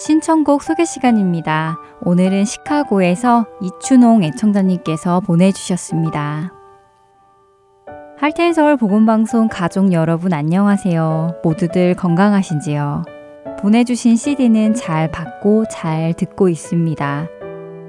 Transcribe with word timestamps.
신청곡 0.00 0.62
소개 0.62 0.86
시간입니다. 0.86 1.76
오늘은 2.00 2.46
시카고에서 2.46 3.44
이춘홍 3.60 4.24
애청자님께서 4.24 5.20
보내주셨습니다. 5.20 6.54
할텐 8.16 8.54
서울 8.54 8.78
보건방송 8.78 9.48
가족 9.48 9.92
여러분 9.92 10.32
안녕하세요. 10.32 11.40
모두들 11.44 11.96
건강하신지요? 11.96 13.04
보내주신 13.60 14.16
CD는 14.16 14.72
잘 14.72 15.10
받고 15.10 15.66
잘 15.70 16.14
듣고 16.14 16.48
있습니다. 16.48 17.28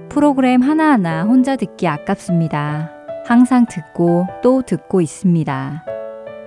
프로그램 0.09 0.63
하나하나 0.63 1.23
혼자 1.23 1.55
듣기 1.55 1.87
아깝습니다. 1.87 2.91
항상 3.25 3.65
듣고 3.69 4.27
또 4.43 4.63
듣고 4.63 4.99
있습니다. 4.99 5.85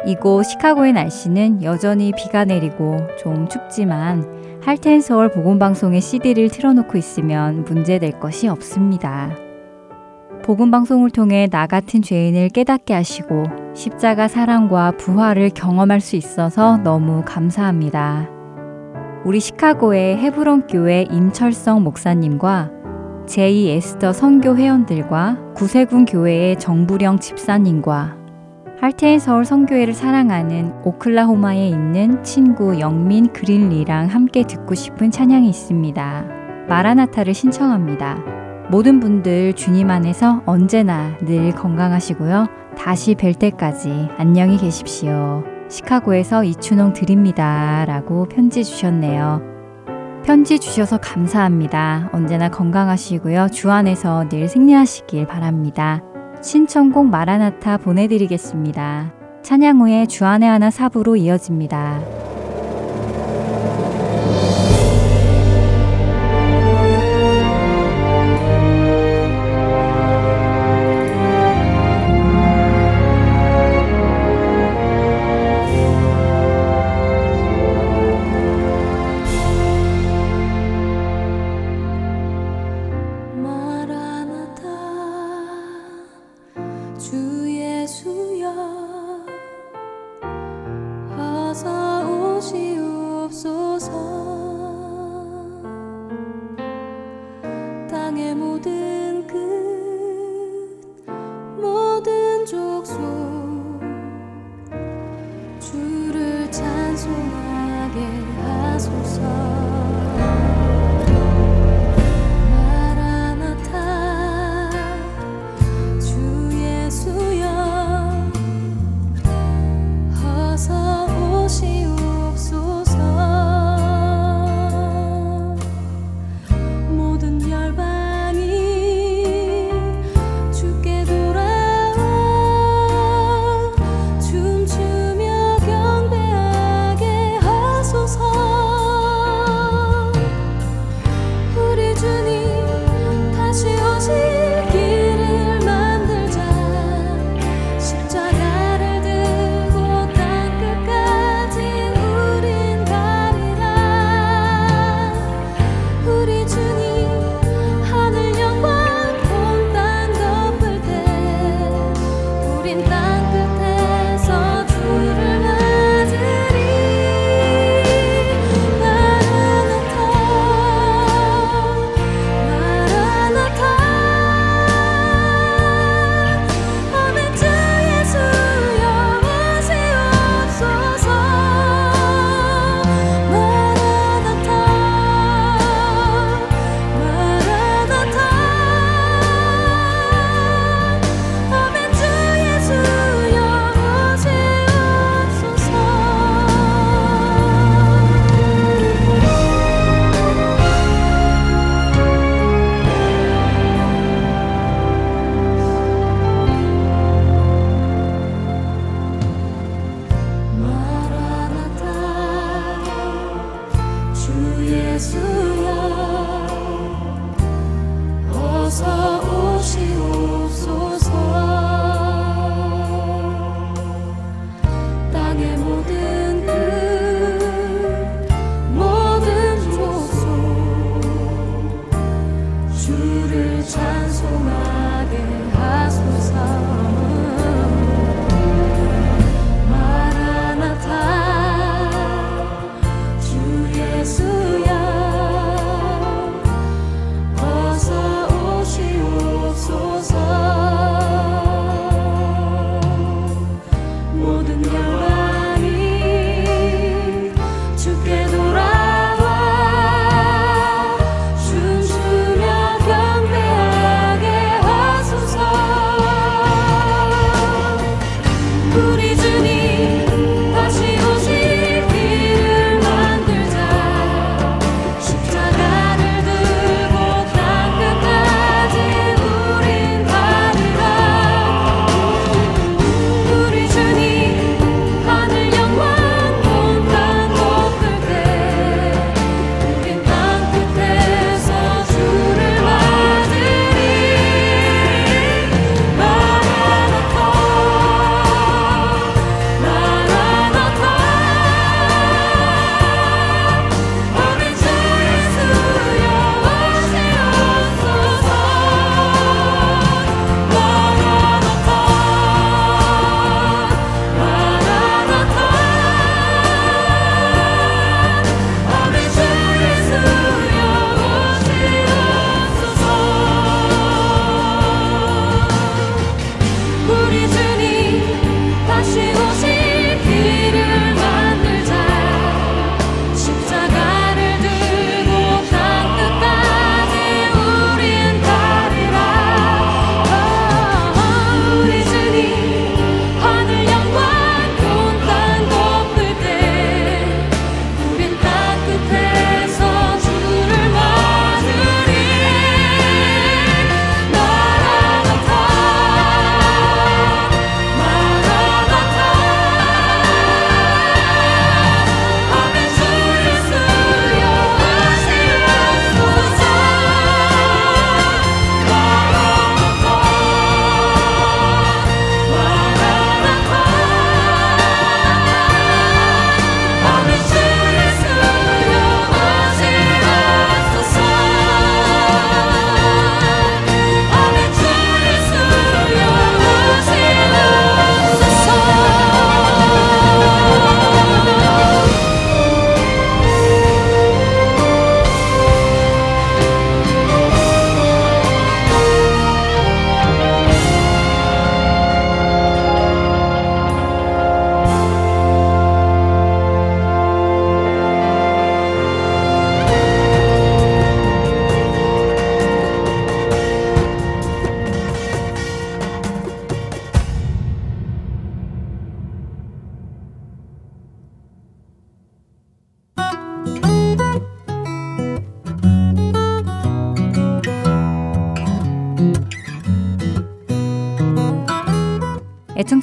이곳 0.06 0.42
시카고의 0.42 0.92
날씨는 0.92 1.62
여전히 1.62 2.12
비가 2.14 2.44
내리고 2.44 2.98
좀 3.18 3.48
춥지만 3.48 4.33
할텐 4.64 5.02
서울 5.02 5.30
복음방송의 5.30 6.00
CD를 6.00 6.48
틀어놓고 6.48 6.96
있으면 6.96 7.64
문제될 7.64 8.18
것이 8.18 8.48
없습니다. 8.48 9.30
복음방송을 10.42 11.10
통해 11.10 11.48
나 11.50 11.66
같은 11.66 12.00
죄인을 12.00 12.48
깨닫게 12.48 12.94
하시고 12.94 13.44
십자가 13.74 14.26
사랑과 14.26 14.92
부활을 14.92 15.50
경험할 15.50 16.00
수 16.00 16.16
있어서 16.16 16.78
너무 16.78 17.22
감사합니다. 17.26 18.30
우리 19.26 19.38
시카고의 19.38 20.16
헤브론 20.16 20.66
교회 20.66 21.02
임철성 21.10 21.82
목사님과 21.82 22.70
제2 23.26 23.68
에스더 23.68 24.14
선교 24.14 24.56
회원들과 24.56 25.52
구세군 25.54 26.06
교회의 26.06 26.58
정부령 26.58 27.18
집사님과 27.18 28.23
할테인 28.84 29.18
서울 29.18 29.46
성교회를 29.46 29.94
사랑하는 29.94 30.74
오클라호마에 30.84 31.68
있는 31.68 32.22
친구 32.22 32.78
영민 32.80 33.32
그린리랑 33.32 34.08
함께 34.08 34.42
듣고 34.42 34.74
싶은 34.74 35.10
찬양이 35.10 35.48
있습니다. 35.48 36.26
마라나타를 36.68 37.32
신청합니다. 37.32 38.18
모든 38.68 39.00
분들 39.00 39.54
주님 39.54 39.88
안에서 39.88 40.42
언제나 40.44 41.16
늘 41.20 41.52
건강하시고요. 41.52 42.46
다시 42.76 43.14
뵐 43.14 43.32
때까지 43.32 44.10
안녕히 44.18 44.58
계십시오. 44.58 45.44
시카고에서 45.70 46.44
이춘홍 46.44 46.92
드립니다. 46.92 47.86
라고 47.86 48.26
편지 48.26 48.62
주셨네요. 48.62 49.40
편지 50.26 50.58
주셔서 50.58 50.98
감사합니다. 50.98 52.10
언제나 52.12 52.50
건강하시고요. 52.50 53.48
주 53.50 53.70
안에서 53.70 54.28
늘 54.28 54.46
승리하시길 54.46 55.26
바랍니다. 55.26 56.02
신청곡 56.44 57.06
마라나타 57.06 57.78
보내드리겠습니다. 57.78 59.14
찬양 59.42 59.80
후에 59.80 60.04
주안의 60.04 60.46
하나 60.46 60.70
사부로 60.70 61.16
이어집니다. 61.16 62.02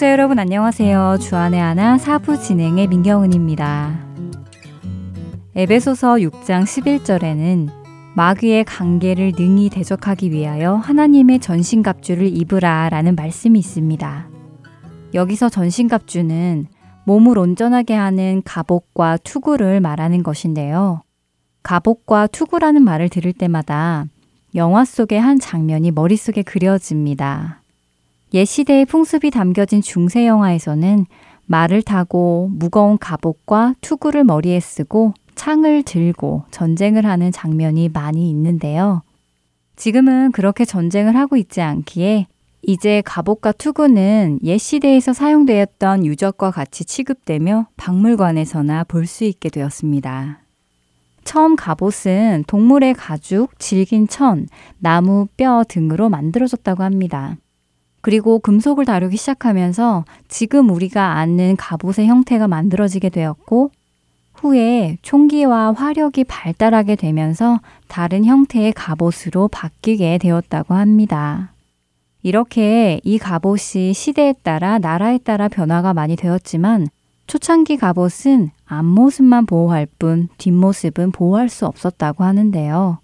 애청자 0.02 0.14
여러분 0.14 0.40
안녕하세요. 0.40 1.18
주안의 1.22 1.60
하나 1.60 2.00
사부 2.00 2.42
진행의 2.42 2.88
민경은입니다. 2.88 4.04
에베소서 5.56 6.16
6장 6.16 6.64
11절에는 6.64 7.70
마귀의 8.16 8.64
관계를 8.64 9.34
능히 9.38 9.70
대적하기 9.70 10.32
위하여 10.32 10.74
하나님의 10.74 11.38
전신갑주를 11.38 12.36
입으라 12.36 12.90
라는 12.90 13.14
말씀이 13.14 13.60
있습니다. 13.60 14.28
여기서 15.14 15.50
전신갑주는 15.50 16.66
몸을 17.06 17.38
온전하게 17.38 17.94
하는 17.94 18.42
갑옷과 18.44 19.18
투구를 19.18 19.82
말하는 19.82 20.24
것인데요. 20.24 21.04
갑옷과 21.62 22.26
투구라는 22.26 22.82
말을 22.82 23.10
들을 23.10 23.34
때마다 23.34 24.06
영화 24.56 24.84
속의 24.84 25.22
한 25.22 25.38
장면이 25.38 25.92
머릿속에 25.92 26.42
그려집니다. 26.42 27.61
옛 28.34 28.46
시대의 28.46 28.86
풍습이 28.86 29.30
담겨진 29.30 29.82
중세 29.82 30.26
영화에서는 30.26 31.06
말을 31.46 31.82
타고 31.82 32.50
무거운 32.54 32.98
갑옷과 32.98 33.76
투구를 33.82 34.24
머리에 34.24 34.60
쓰고 34.60 35.14
창을 35.36 35.84
들고 35.84 36.44
전쟁을 36.52 37.06
하는 37.06 37.32
장면이 37.32 37.90
많이 37.90 38.30
있는데요. 38.30 39.02
지금은 39.76 40.32
그렇게 40.32 40.64
전쟁을 40.64 41.18
하고 41.18 41.36
있지 41.36 41.62
않기에 41.62 42.28
이제 42.62 43.02
갑옷과 43.04 43.54
투구는 43.54 44.40
옛 44.44 44.58
시대에서 44.58 45.12
사용되었던 45.14 46.06
유적과 46.06 46.52
같이 46.52 46.86
취급되며 46.86 47.68
박물관에서나 47.76 48.86
볼 48.86 49.08
수 49.08 49.26
있게 49.26 49.50
되었습니다. 49.50 50.40
처음 51.24 51.56
갑옷은 51.56 52.46
동물의 52.48 52.94
가죽, 52.94 53.60
질긴 53.60 54.08
천, 54.08 54.48
나무, 54.80 55.28
뼈 55.38 55.64
등으로 55.68 56.10
만들어졌다고 56.10 56.84
합니다. 56.84 57.36
그리고 58.02 58.40
금속을 58.40 58.86
다루기 58.86 59.18
시작하면서 59.18 60.06
지금 60.28 60.70
우리가 60.70 61.18
아는 61.18 61.56
갑옷의 61.56 62.08
형태가 62.08 62.48
만들어지게 62.48 63.10
되었고 63.10 63.72
후에 64.34 64.98
총기와 65.04 65.74
화력이 65.74 66.24
발달하게 66.24 66.96
되면서 66.96 67.60
다른 67.88 68.26
형태의 68.26 68.74
갑옷으로 68.74 69.48
바뀌게 69.50 70.18
되었다고 70.18 70.74
합니다. 70.74 71.52
이렇게 72.24 73.00
이 73.04 73.18
갑옷이 73.18 73.94
시대에 73.94 74.34
따라 74.44 74.80
나라에 74.80 75.20
따라 75.20 75.48
변화가 75.48 75.94
많이 75.94 76.16
되었지만 76.16 76.88
초창기 77.28 77.78
갑옷은 77.78 78.52
앞모습만 78.66 79.46
보호할 79.46 79.88
뿐 80.00 80.28
뒷모습은 80.38 81.12
보호할 81.12 81.50
수 81.50 81.66
없었다고 81.66 82.24
하는데요. 82.24 83.00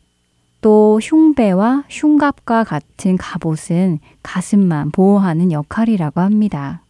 또 0.62 1.00
흉배와 1.02 1.84
흉갑과 1.90 2.64
같은 2.64 3.16
갑옷은 3.18 4.00
가슴만 4.24 4.92
보호하는 4.92 5.52
역할이라고 5.52 6.22
합니다. 6.22 6.82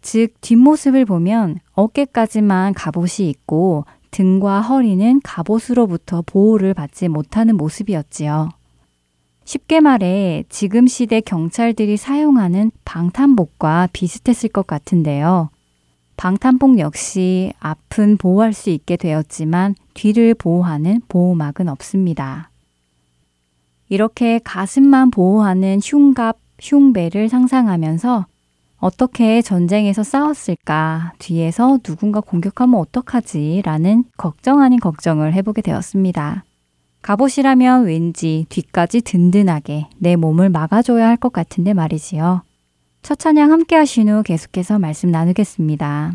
즉, 0.00 0.40
뒷모습을 0.40 1.04
보면 1.04 1.60
어깨까지만 1.72 2.74
갑옷이 2.74 3.28
있고 3.30 3.84
등과 4.10 4.60
허리는 4.60 5.20
갑옷으로부터 5.22 6.22
보호를 6.26 6.74
받지 6.74 7.08
못하는 7.08 7.56
모습이었지요. 7.56 8.50
쉽게 9.44 9.80
말해 9.80 10.44
지금 10.48 10.86
시대 10.86 11.20
경찰들이 11.20 11.96
사용하는 11.96 12.70
방탄복과 12.84 13.88
비슷했을 13.92 14.48
것 14.48 14.66
같은데요. 14.66 15.50
방탄복 16.16 16.78
역시 16.78 17.52
앞은 17.58 18.16
보호할 18.16 18.52
수 18.52 18.70
있게 18.70 18.96
되었지만 18.96 19.74
뒤를 19.94 20.34
보호하는 20.34 21.02
보호막은 21.08 21.68
없습니다. 21.68 22.50
이렇게 23.94 24.40
가슴만 24.42 25.12
보호하는 25.12 25.78
흉갑, 25.80 26.36
흉배를 26.60 27.28
상상하면서 27.28 28.26
어떻게 28.78 29.40
전쟁에서 29.40 30.02
싸웠을까? 30.02 31.12
뒤에서 31.20 31.78
누군가 31.80 32.18
공격하면 32.20 32.80
어떡하지? 32.80 33.62
라는 33.64 34.02
걱정 34.16 34.60
아닌 34.60 34.80
걱정을 34.80 35.32
해보게 35.34 35.62
되었습니다. 35.62 36.42
갑옷이라면 37.02 37.84
왠지 37.84 38.46
뒤까지 38.48 39.02
든든하게 39.02 39.86
내 39.98 40.16
몸을 40.16 40.50
막아줘야 40.50 41.06
할 41.06 41.16
것 41.16 41.32
같은데 41.32 41.72
말이지요. 41.72 42.42
첫 43.02 43.16
찬양 43.20 43.52
함께 43.52 43.76
하신 43.76 44.08
후 44.08 44.22
계속해서 44.24 44.80
말씀 44.80 45.12
나누겠습니다. 45.12 46.14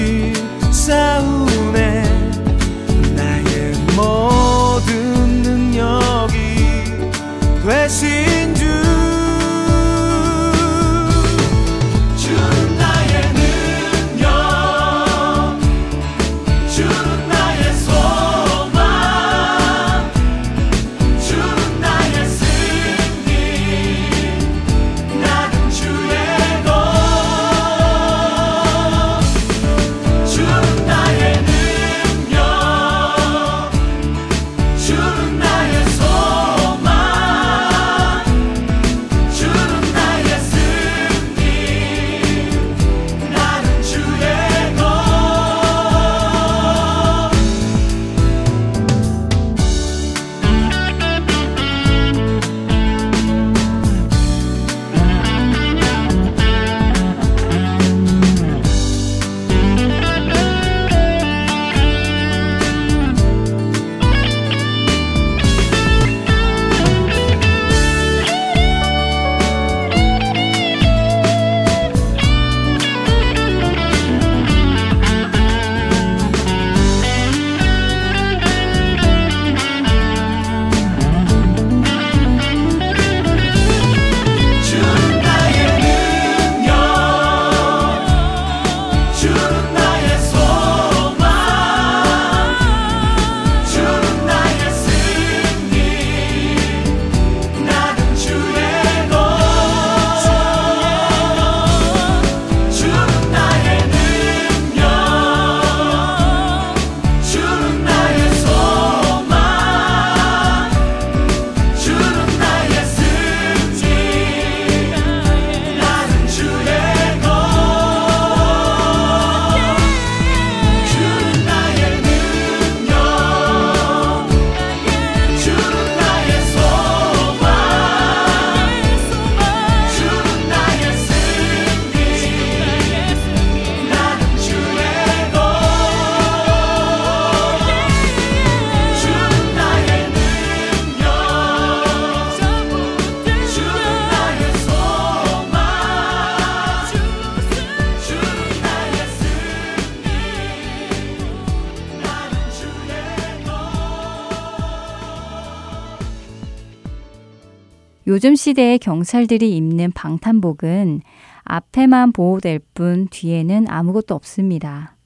요즘 158.11 158.35
시대의 158.35 158.77
경찰들이 158.77 159.55
입는 159.55 159.93
방탄복은 159.93 160.99
앞에만 161.45 162.11
보호될 162.11 162.59
뿐 162.73 163.07
뒤에는 163.09 163.67
아무것도 163.69 164.13
없습니다. 164.15 164.97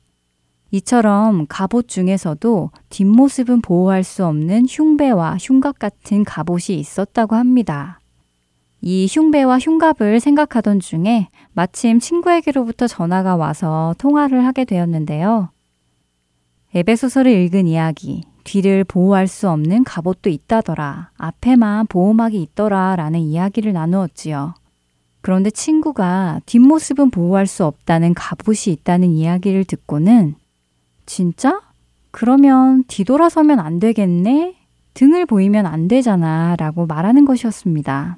이처럼 0.72 1.46
갑옷 1.48 1.88
중에서도 1.88 2.72
뒷모습은 2.90 3.62
보호할 3.62 4.04
수 4.04 4.26
없는 4.26 4.66
흉배와 4.68 5.38
흉갑 5.40 5.78
같은 5.78 6.24
갑옷이 6.24 6.80
있었다고 6.80 7.36
합니다. 7.36 8.00
이 8.82 9.06
흉배와 9.08 9.60
흉갑을 9.60 10.20
생각하던 10.20 10.80
중에 10.80 11.30
마침 11.54 12.00
친구에게로부터 12.00 12.88
전화가 12.88 13.36
와서 13.36 13.94
통화를 14.00 14.44
하게 14.44 14.66
되었는데요. 14.66 15.50
에베소서를 16.74 17.32
읽은 17.32 17.68
이야기, 17.68 18.24
뒤를 18.46 18.86
보호할 18.86 19.28
수 19.28 19.50
없는 19.50 19.84
갑옷도 19.84 20.30
있다더라. 20.30 21.10
앞에만 21.18 21.88
보호막이 21.88 22.42
있더라. 22.42 22.96
라는 22.96 23.20
이야기를 23.20 23.74
나누었지요. 23.74 24.54
그런데 25.20 25.50
친구가 25.50 26.40
뒷모습은 26.46 27.10
보호할 27.10 27.48
수 27.48 27.66
없다는 27.66 28.14
갑옷이 28.14 28.74
있다는 28.74 29.10
이야기를 29.10 29.66
듣고는 29.66 30.36
진짜? 31.06 31.62
그러면 32.12 32.84
뒤돌아서면 32.88 33.60
안 33.60 33.80
되겠네? 33.80 34.56
등을 34.94 35.26
보이면 35.26 35.66
안 35.66 35.88
되잖아. 35.88 36.56
라고 36.58 36.86
말하는 36.86 37.26
것이었습니다. 37.26 38.18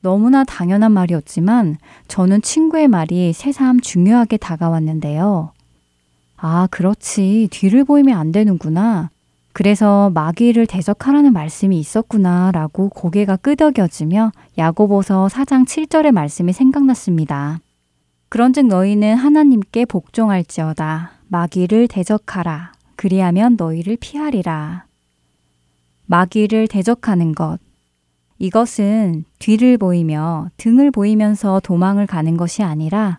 너무나 0.00 0.44
당연한 0.44 0.92
말이었지만 0.92 1.76
저는 2.08 2.42
친구의 2.42 2.88
말이 2.88 3.32
새삼 3.32 3.80
중요하게 3.80 4.38
다가왔는데요. 4.38 5.52
아, 6.46 6.68
그렇지. 6.70 7.48
뒤를 7.50 7.84
보이면 7.84 8.18
안 8.18 8.30
되는구나. 8.30 9.08
그래서 9.54 10.10
마귀를 10.12 10.66
대적하라는 10.66 11.32
말씀이 11.32 11.78
있었구나 11.78 12.50
라고 12.52 12.90
고개가 12.90 13.36
끄덕여지며 13.36 14.30
야고보서 14.58 15.28
4장 15.28 15.64
7절의 15.64 16.12
말씀이 16.12 16.52
생각났습니다. 16.52 17.60
그런즉 18.28 18.66
너희는 18.66 19.14
하나님께 19.14 19.86
복종할지어다. 19.86 21.12
마귀를 21.28 21.88
대적하라. 21.88 22.72
그리하면 22.96 23.56
너희를 23.56 23.96
피하리라. 23.98 24.84
마귀를 26.04 26.68
대적하는 26.68 27.34
것. 27.34 27.58
이것은 28.38 29.24
뒤를 29.38 29.78
보이며 29.78 30.50
등을 30.58 30.90
보이면서 30.90 31.60
도망을 31.60 32.06
가는 32.06 32.36
것이 32.36 32.62
아니라 32.62 33.18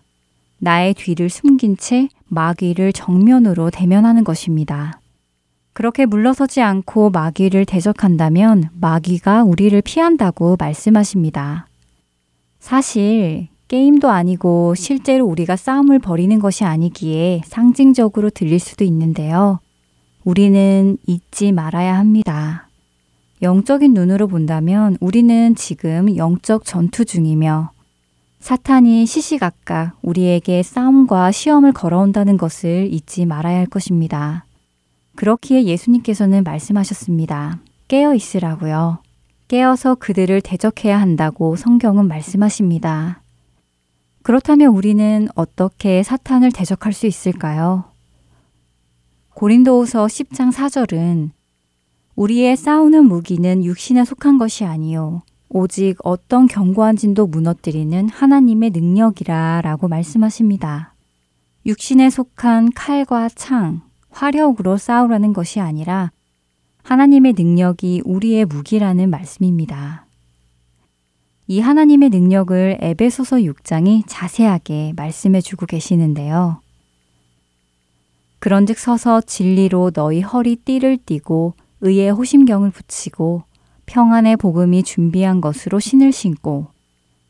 나의 0.58 0.94
뒤를 0.94 1.28
숨긴 1.28 1.76
채 1.76 2.08
마귀를 2.28 2.92
정면으로 2.92 3.70
대면하는 3.70 4.24
것입니다. 4.24 5.00
그렇게 5.72 6.06
물러서지 6.06 6.62
않고 6.62 7.10
마귀를 7.10 7.66
대적한다면 7.66 8.70
마귀가 8.80 9.44
우리를 9.44 9.80
피한다고 9.82 10.56
말씀하십니다. 10.58 11.66
사실 12.58 13.48
게임도 13.68 14.08
아니고 14.08 14.74
실제로 14.74 15.26
우리가 15.26 15.56
싸움을 15.56 15.98
벌이는 15.98 16.38
것이 16.38 16.64
아니기에 16.64 17.42
상징적으로 17.44 18.30
들릴 18.30 18.58
수도 18.58 18.84
있는데요. 18.84 19.58
우리는 20.24 20.96
잊지 21.06 21.52
말아야 21.52 21.98
합니다. 21.98 22.68
영적인 23.42 23.92
눈으로 23.92 24.28
본다면 24.28 24.96
우리는 25.00 25.54
지금 25.54 26.16
영적 26.16 26.64
전투 26.64 27.04
중이며 27.04 27.70
사탄이 28.46 29.06
시시각각 29.06 29.98
우리에게 30.02 30.62
싸움과 30.62 31.32
시험을 31.32 31.72
걸어온다는 31.72 32.36
것을 32.36 32.88
잊지 32.92 33.26
말아야 33.26 33.58
할 33.58 33.66
것입니다. 33.66 34.46
그렇기에 35.16 35.64
예수님께서는 35.64 36.44
말씀하셨습니다. 36.44 37.58
깨어 37.88 38.14
있으라고요. 38.14 38.98
깨어서 39.48 39.96
그들을 39.96 40.40
대적해야 40.42 41.00
한다고 41.00 41.56
성경은 41.56 42.06
말씀하십니다. 42.06 43.20
그렇다면 44.22 44.68
우리는 44.68 45.26
어떻게 45.34 46.04
사탄을 46.04 46.52
대적할 46.52 46.92
수 46.92 47.08
있을까요? 47.08 47.86
고린도후서 49.34 50.06
10장 50.06 50.52
4절은 50.52 51.30
우리의 52.14 52.56
싸우는 52.56 53.06
무기는 53.06 53.64
육신에 53.64 54.04
속한 54.04 54.38
것이 54.38 54.64
아니요 54.64 55.22
오직 55.48 55.96
어떤 56.02 56.46
견고한 56.46 56.96
진도 56.96 57.26
무너뜨리는 57.26 58.08
하나님의 58.08 58.70
능력이라 58.70 59.60
라고 59.62 59.88
말씀하십니다. 59.88 60.94
육신에 61.64 62.10
속한 62.10 62.72
칼과 62.74 63.28
창, 63.28 63.80
화력으로 64.10 64.76
싸우라는 64.76 65.32
것이 65.32 65.60
아니라 65.60 66.10
하나님의 66.82 67.34
능력이 67.36 68.02
우리의 68.04 68.44
무기라는 68.44 69.10
말씀입니다. 69.10 70.06
이 71.48 71.60
하나님의 71.60 72.10
능력을 72.10 72.78
에베소서 72.80 73.36
6장이 73.36 74.04
자세하게 74.06 74.94
말씀해 74.96 75.40
주고 75.40 75.66
계시는데요. 75.66 76.60
그런즉 78.38 78.78
서서 78.78 79.20
진리로 79.20 79.90
너희 79.90 80.20
허리 80.20 80.56
띠를 80.56 80.98
띠고 80.98 81.54
의의 81.80 82.10
호심경을 82.10 82.70
붙이고 82.70 83.42
평안의 83.86 84.36
복음이 84.36 84.82
준비한 84.82 85.40
것으로 85.40 85.80
신을 85.80 86.12
신고 86.12 86.68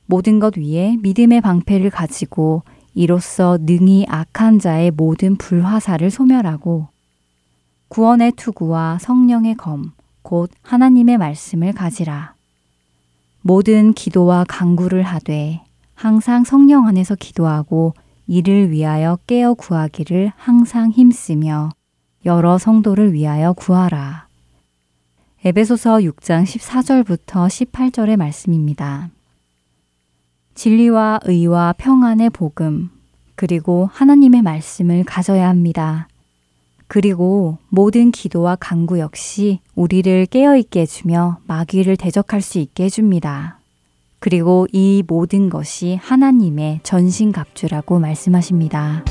모든 0.06 0.38
것 0.38 0.56
위에 0.56 0.96
믿음의 1.02 1.40
방패를 1.40 1.90
가지고 1.90 2.62
이로써 2.94 3.58
능히 3.60 4.06
악한 4.08 4.58
자의 4.58 4.90
모든 4.90 5.36
불화살을 5.36 6.10
소멸하고 6.10 6.88
구원의 7.88 8.32
투구와 8.32 8.98
성령의 9.00 9.54
검, 9.56 9.92
곧 10.22 10.50
하나님의 10.62 11.18
말씀을 11.18 11.72
가지라. 11.72 12.34
모든 13.42 13.92
기도와 13.92 14.44
강구를 14.48 15.02
하되 15.02 15.62
항상 15.94 16.42
성령 16.42 16.86
안에서 16.88 17.14
기도하고 17.14 17.94
이를 18.26 18.70
위하여 18.70 19.18
깨어 19.26 19.54
구하기를 19.54 20.32
항상 20.36 20.90
힘쓰며 20.90 21.70
여러 22.24 22.58
성도를 22.58 23.12
위하여 23.12 23.52
구하라. 23.52 24.25
에베소서 25.46 25.98
6장 25.98 26.42
14절부터 26.42 27.46
18절의 27.46 28.16
말씀입니다. 28.16 29.10
진리와 30.56 31.20
의와 31.22 31.72
평안의 31.78 32.30
복음, 32.30 32.90
그리고 33.36 33.88
하나님의 33.92 34.42
말씀을 34.42 35.04
가져야 35.04 35.48
합니다. 35.48 36.08
그리고 36.88 37.58
모든 37.68 38.10
기도와 38.10 38.56
간구 38.56 38.98
역시 38.98 39.60
우리를 39.76 40.26
깨어있게 40.26 40.80
해주며 40.80 41.38
마귀를 41.46 41.96
대적할 41.96 42.40
수 42.40 42.58
있게 42.58 42.86
해줍니다. 42.86 43.60
그리고 44.18 44.66
이 44.72 45.04
모든 45.06 45.48
것이 45.48 45.94
하나님의 46.02 46.80
전신갑주라고 46.82 48.00
말씀하십니다. 48.00 49.04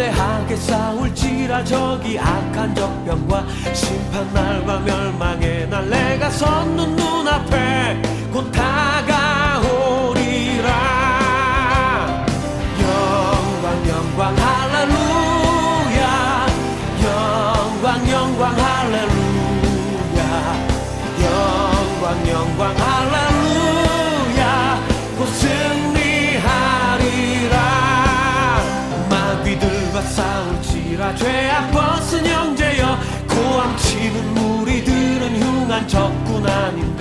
담대하게 0.00 0.56
싸울지라 0.56 1.64
저기 1.64 2.18
악한 2.18 2.74
적병과 2.74 3.46
심판날과 3.74 4.80
멸망의 4.80 5.68
날. 5.68 5.90
내가 5.90 6.30
섰는 6.30 6.96
눈앞에 6.96 8.00
곧 8.32 8.50
다가 8.50 9.29
적군 35.90 36.46
아닌 36.46 36.96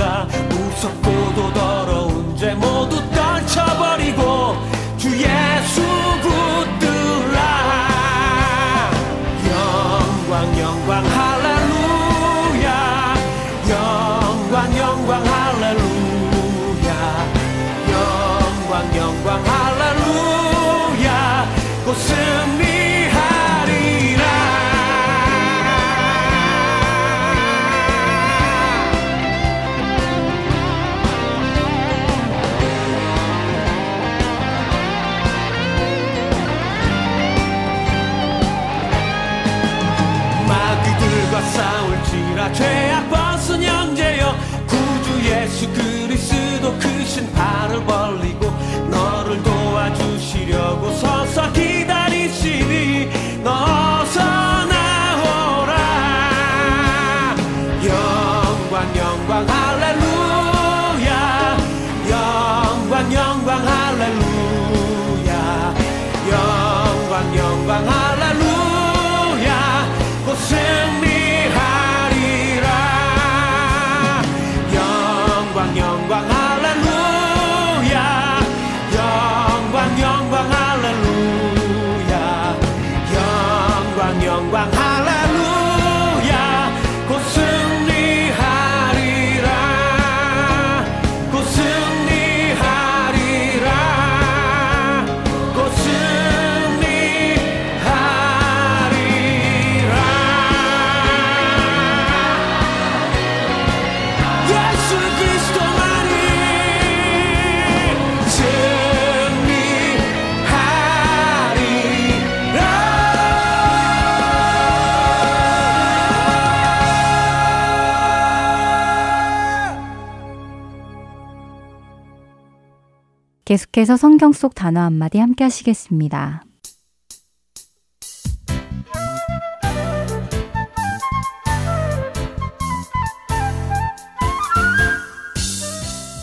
계속해서 123.49 123.97
성경 123.97 124.31
속 124.31 124.53
단어 124.53 124.81
한마디 124.81 125.17
함께 125.17 125.43
하시겠습니다. 125.43 126.43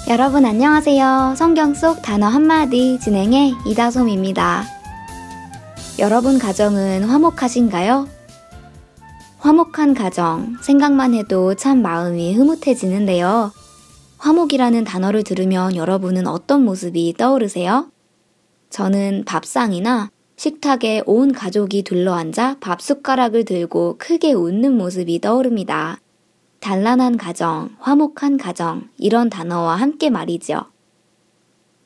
여러분 0.09 0.45
안녕하세요. 0.45 1.35
성경 1.37 1.75
속 1.75 2.01
단어 2.01 2.29
한마디 2.29 3.01
진행의 3.01 3.57
이다솜입니다. 3.67 4.63
여러분 5.99 6.39
가정은 6.39 7.03
화목하신가요? 7.03 8.07
화목한 9.39 9.95
가정, 9.95 10.55
생각만 10.63 11.13
해도 11.15 11.57
참 11.57 11.83
마음이 11.83 12.37
흐뭇해지는데요. 12.37 13.51
화목이라는 14.19 14.85
단어를 14.85 15.23
들으면 15.23 15.77
여러분은 15.77 16.27
어떤 16.27 16.65
모습이 16.65 17.15
떠오르세요? 17.19 17.91
저는 18.71 19.25
밥상이나 19.27 20.11
식탁에 20.37 21.03
온 21.07 21.33
가족이 21.33 21.83
둘러앉아 21.83 22.57
밥 22.61 22.81
숟가락을 22.81 23.45
들고 23.45 23.97
크게 23.99 24.33
웃는 24.33 24.77
모습이 24.77 25.21
떠오릅니다. 25.21 26.01
단란한 26.61 27.17
가정, 27.17 27.71
화목한 27.79 28.39
가정, 28.39 28.89
이런 28.99 29.31
단어와 29.31 29.77
함께 29.77 30.11
말이죠. 30.11 30.63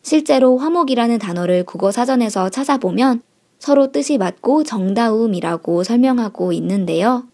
실제로 0.03 0.57
화목이라는 0.57 1.19
단어를 1.19 1.65
국어 1.65 1.91
사전에서 1.91 2.49
찾아보면 2.49 3.23
서로 3.59 3.93
뜻이 3.93 4.17
맞고 4.17 4.65
정다움이라고 4.65 5.85
설명하고 5.85 6.53
있는데요. 6.55 7.30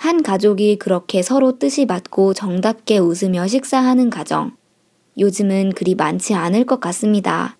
한 0.00 0.22
가족이 0.22 0.76
그렇게 0.76 1.20
서로 1.20 1.58
뜻이 1.58 1.84
맞고 1.84 2.32
정답게 2.32 2.96
웃으며 2.96 3.46
식사하는 3.46 4.08
가정. 4.08 4.52
요즘은 5.18 5.72
그리 5.74 5.94
많지 5.94 6.32
않을 6.32 6.64
것 6.64 6.80
같습니다. 6.80 7.58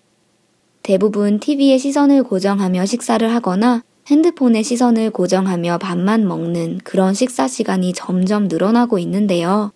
대부분 0.81 1.39
TV에 1.39 1.77
시선을 1.77 2.23
고정하며 2.23 2.87
식사를 2.87 3.31
하거나 3.31 3.83
핸드폰에 4.07 4.63
시선을 4.63 5.11
고정하며 5.11 5.77
밥만 5.77 6.27
먹는 6.27 6.79
그런 6.83 7.13
식사 7.13 7.47
시간이 7.47 7.93
점점 7.93 8.47
늘어나고 8.47 8.97
있는데요. 8.97 9.71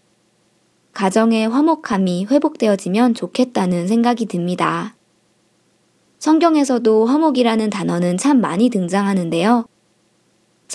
가정의 0.93 1.47
화목함이 1.47 2.25
회복되어지면 2.31 3.13
좋겠다는 3.13 3.87
생각이 3.87 4.25
듭니다. 4.25 4.95
성경에서도 6.17 7.05
화목이라는 7.05 7.69
단어는 7.69 8.17
참 8.17 8.41
많이 8.41 8.69
등장하는데요. 8.69 9.67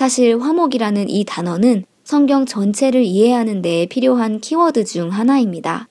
사실 0.00 0.40
화목이라는 0.40 1.10
이 1.10 1.26
단어는 1.26 1.84
성경 2.04 2.46
전체를 2.46 3.02
이해하는 3.02 3.60
데 3.60 3.84
필요한 3.84 4.40
키워드 4.40 4.84
중 4.86 5.10
하나입니다. 5.10 5.88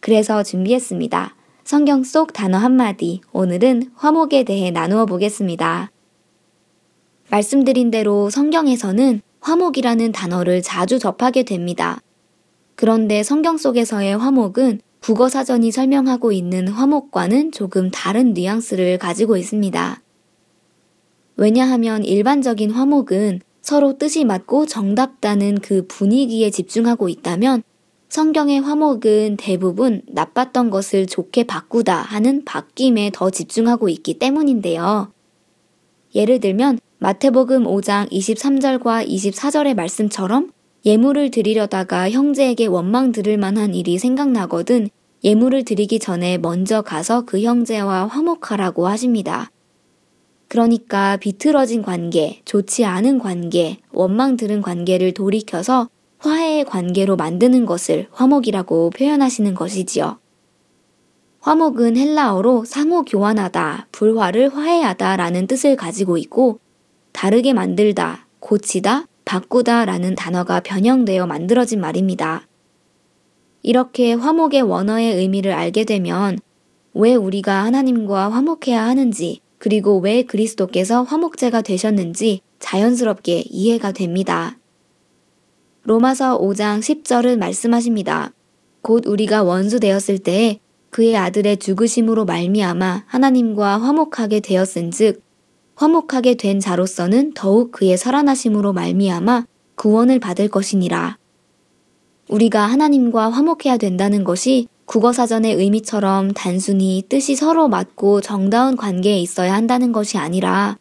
그래서 0.00 0.42
준비했습니다. 0.42 1.36
성경 1.64 2.02
속 2.02 2.32
단어 2.32 2.56
한마디, 2.56 3.20
오늘은 3.32 3.90
화목에 3.94 4.44
대해 4.44 4.70
나누어 4.70 5.04
보겠습니다. 5.04 5.90
말씀드린 7.28 7.90
대로 7.90 8.30
성경에서는 8.30 9.20
화목이라는 9.40 10.12
단어를 10.12 10.62
자주 10.62 10.98
접하게 10.98 11.42
됩니다. 11.42 12.00
그런데 12.74 13.22
성경 13.22 13.58
속에서의 13.58 14.16
화목은 14.16 14.80
국어 15.00 15.28
사전이 15.28 15.72
설명하고 15.72 16.32
있는 16.32 16.68
화목과는 16.68 17.52
조금 17.52 17.90
다른 17.90 18.32
뉘앙스를 18.32 18.96
가지고 18.96 19.36
있습니다. 19.36 20.00
왜냐하면 21.38 22.04
일반적인 22.04 22.72
화목은 22.72 23.40
서로 23.62 23.96
뜻이 23.96 24.24
맞고 24.24 24.66
정답다는 24.66 25.60
그 25.60 25.86
분위기에 25.86 26.50
집중하고 26.50 27.08
있다면 27.08 27.62
성경의 28.08 28.60
화목은 28.60 29.36
대부분 29.38 30.02
나빴던 30.08 30.70
것을 30.70 31.06
좋게 31.06 31.44
바꾸다 31.44 31.94
하는 31.96 32.44
바뀜에 32.44 33.12
더 33.12 33.30
집중하고 33.30 33.88
있기 33.88 34.18
때문인데요. 34.18 35.12
예를 36.14 36.40
들면 36.40 36.80
마태복음 36.98 37.64
5장 37.64 38.10
23절과 38.10 39.08
24절의 39.08 39.74
말씀처럼 39.74 40.50
예물을 40.84 41.30
드리려다가 41.30 42.10
형제에게 42.10 42.66
원망 42.66 43.12
들을 43.12 43.36
만한 43.38 43.74
일이 43.74 43.98
생각나거든 43.98 44.88
예물을 45.22 45.64
드리기 45.64 46.00
전에 46.00 46.38
먼저 46.38 46.82
가서 46.82 47.24
그 47.24 47.42
형제와 47.42 48.06
화목하라고 48.06 48.88
하십니다. 48.88 49.50
그러니까 50.48 51.18
비틀어진 51.18 51.82
관계, 51.82 52.40
좋지 52.44 52.84
않은 52.84 53.18
관계, 53.18 53.78
원망 53.92 54.36
들은 54.36 54.62
관계를 54.62 55.12
돌이켜서 55.12 55.88
화해의 56.18 56.64
관계로 56.64 57.16
만드는 57.16 57.66
것을 57.66 58.08
화목이라고 58.10 58.90
표현하시는 58.90 59.54
것이지요. 59.54 60.18
화목은 61.40 61.96
헬라어로 61.96 62.64
상호 62.64 63.04
교환하다, 63.04 63.88
불화를 63.92 64.54
화해하다 64.54 65.16
라는 65.16 65.46
뜻을 65.46 65.76
가지고 65.76 66.16
있고, 66.18 66.58
다르게 67.12 67.52
만들다, 67.52 68.26
고치다, 68.40 69.06
바꾸다 69.24 69.84
라는 69.84 70.14
단어가 70.14 70.60
변형되어 70.60 71.26
만들어진 71.26 71.80
말입니다. 71.80 72.46
이렇게 73.62 74.14
화목의 74.14 74.62
원어의 74.62 75.14
의미를 75.16 75.52
알게 75.52 75.84
되면 75.84 76.38
왜 76.94 77.14
우리가 77.14 77.64
하나님과 77.64 78.30
화목해야 78.32 78.84
하는지, 78.84 79.40
그리고 79.58 79.98
왜 79.98 80.22
그리스도께서 80.22 81.02
화목제가 81.02 81.62
되셨는지 81.62 82.40
자연스럽게 82.58 83.44
이해가 83.48 83.92
됩니다. 83.92 84.58
로마서 85.82 86.38
5장 86.38 86.80
10절은 86.80 87.38
말씀하십니다. 87.38 88.32
곧 88.82 89.06
우리가 89.06 89.42
원수 89.42 89.80
되었을 89.80 90.18
때에 90.18 90.60
그의 90.90 91.16
아들의 91.16 91.58
죽으심으로 91.58 92.24
말미암아 92.24 93.04
하나님과 93.06 93.78
화목하게 93.78 94.40
되었은즉 94.40 95.22
화목하게 95.74 96.34
된 96.34 96.60
자로서는 96.60 97.34
더욱 97.34 97.70
그의 97.72 97.96
살아나심으로 97.96 98.72
말미암아 98.72 99.46
구원을 99.76 100.18
받을 100.18 100.48
것이니라. 100.48 101.18
우리가 102.28 102.62
하나님과 102.62 103.30
화목해야 103.30 103.76
된다는 103.76 104.24
것이 104.24 104.66
국어사전의 104.88 105.54
의미처럼 105.54 106.32
단순히 106.32 107.04
뜻이 107.10 107.36
서로 107.36 107.68
맞고 107.68 108.22
정다운 108.22 108.74
관계에 108.74 109.18
있어야 109.18 109.52
한다는 109.52 109.92
것이 109.92 110.16
아니라 110.16 110.78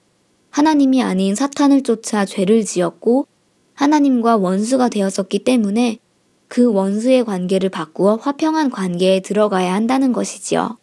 하나님이 0.50 1.04
아닌 1.04 1.36
사탄을 1.36 1.84
쫓아 1.84 2.24
죄를 2.24 2.63
지었고 2.63 3.28
하나님과 3.74 4.38
원수가 4.38 4.88
되었었기 4.88 5.39
때문에 5.39 6.00
그 6.48 6.72
원수의 6.72 7.26
관계를 7.26 7.70
바꾸어 7.70 8.15
화평한 8.15 8.70
관계에 8.70 9.20
들어가야 9.20 9.74
한다는 9.74 10.13
것이지요. 10.13 10.78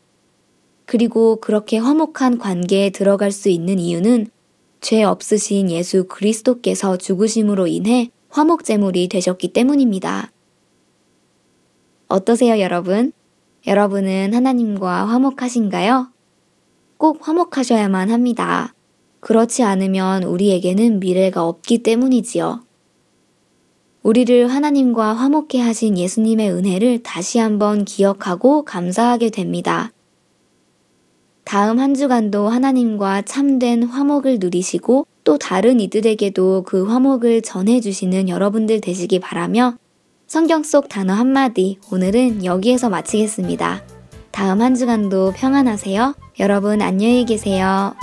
그리고 0.84 1.36
그렇게 1.36 1.78
화목한 1.78 2.36
관계에 2.36 2.90
들어갈 2.90 3.32
수 3.32 3.48
있는 3.48 3.78
이유는 3.78 4.26
죄 4.82 5.02
없으신 5.02 5.70
예수 5.70 6.04
그리스도께서 6.08 6.98
죽으심으로 6.98 7.68
인해 7.68 8.10
화목제물이 8.28 9.08
되셨기 9.08 9.54
때문입니다. 9.54 10.33
어떠세요, 12.08 12.60
여러분? 12.60 13.12
여러분은 13.66 14.34
하나님과 14.34 15.06
화목하신가요? 15.06 16.08
꼭 16.98 17.26
화목하셔야만 17.26 18.10
합니다. 18.10 18.74
그렇지 19.20 19.62
않으면 19.62 20.22
우리에게는 20.24 21.00
미래가 21.00 21.46
없기 21.46 21.82
때문이지요. 21.82 22.62
우리를 24.02 24.48
하나님과 24.48 25.14
화목해 25.14 25.60
하신 25.62 25.96
예수님의 25.96 26.52
은혜를 26.52 27.02
다시 27.02 27.38
한번 27.38 27.86
기억하고 27.86 28.66
감사하게 28.66 29.30
됩니다. 29.30 29.92
다음 31.44 31.78
한 31.78 31.94
주간도 31.94 32.48
하나님과 32.48 33.22
참된 33.22 33.82
화목을 33.82 34.38
누리시고 34.40 35.06
또 35.24 35.38
다른 35.38 35.80
이들에게도 35.80 36.64
그 36.66 36.84
화목을 36.84 37.40
전해주시는 37.40 38.28
여러분들 38.28 38.82
되시기 38.82 39.20
바라며 39.20 39.78
성경 40.26 40.62
속 40.62 40.88
단어 40.88 41.12
한마디 41.12 41.78
오늘은 41.92 42.44
여기에서 42.44 42.88
마치겠습니다. 42.88 43.82
다음 44.30 44.62
한 44.62 44.74
주간도 44.74 45.32
평안하세요. 45.36 46.14
여러분 46.40 46.82
안녕히 46.82 47.24
계세요. 47.24 47.94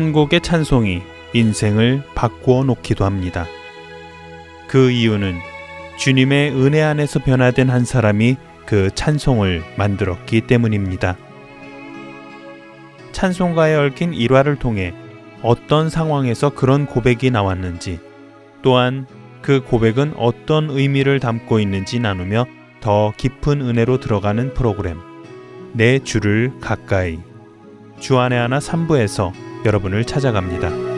한 0.00 0.12
곡의 0.12 0.40
찬송이 0.40 1.02
인생을 1.34 2.02
바꾸어 2.14 2.64
놓기도 2.64 3.04
합니다. 3.04 3.44
그 4.66 4.90
이유는 4.90 5.36
주님의 5.98 6.52
은혜 6.52 6.80
안에서 6.80 7.18
변화된 7.18 7.68
한 7.68 7.84
사람이 7.84 8.38
그 8.64 8.88
찬송을 8.94 9.62
만들었기 9.76 10.40
때문입니다. 10.46 11.18
찬송가에 13.12 13.74
얽힌 13.74 14.14
일화를 14.14 14.56
통해 14.56 14.94
어떤 15.42 15.90
상황에서 15.90 16.48
그런 16.48 16.86
고백이 16.86 17.30
나왔는지 17.30 18.00
또한 18.62 19.06
그 19.42 19.60
고백은 19.62 20.14
어떤 20.16 20.70
의미를 20.70 21.20
담고 21.20 21.60
있는지 21.60 22.00
나누며 22.00 22.46
더 22.80 23.12
깊은 23.18 23.60
은혜로 23.60 24.00
들어가는 24.00 24.54
프로그램 24.54 24.98
내 25.74 25.98
주를 25.98 26.54
가까이 26.62 27.18
주안의 27.98 28.38
하나 28.38 28.60
3부에서 28.60 29.49
여러분을 29.64 30.04
찾아갑니다. 30.04 30.89